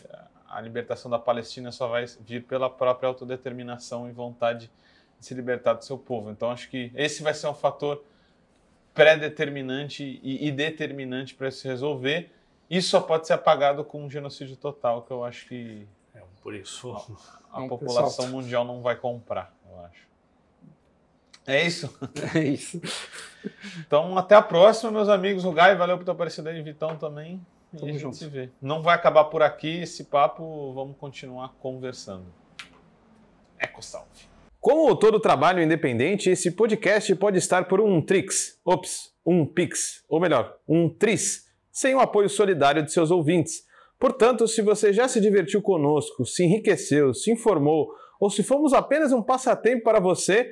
[0.47, 4.71] a libertação da Palestina só vai vir pela própria autodeterminação e vontade
[5.19, 6.29] de se libertar do seu povo.
[6.29, 8.03] Então, acho que esse vai ser um fator
[8.93, 12.31] pré-determinante e, e, determinante para se resolver.
[12.69, 16.55] Isso só pode ser apagado com um genocídio total, que eu acho que é, por
[16.55, 16.93] isso
[17.51, 20.07] a, a população mundial não vai comprar, eu acho.
[21.47, 21.93] É isso?
[22.35, 22.81] É isso.
[23.85, 25.45] Então, até a próxima, meus amigos.
[25.45, 27.39] O Gai, valeu por ter aparecido aí, Vitão também.
[27.71, 28.15] E Tamo a gente junto.
[28.15, 28.49] se vê.
[28.61, 32.25] Não vai acabar por aqui esse papo, vamos continuar conversando.
[33.59, 34.09] Eco salve.
[34.59, 40.19] Como todo trabalho independente, esse podcast pode estar por um Trix, ops, um Pix, ou
[40.19, 43.63] melhor, um Tris, sem o apoio solidário de seus ouvintes.
[43.99, 49.11] Portanto, se você já se divertiu conosco, se enriqueceu, se informou, ou se fomos apenas
[49.11, 50.51] um passatempo para você,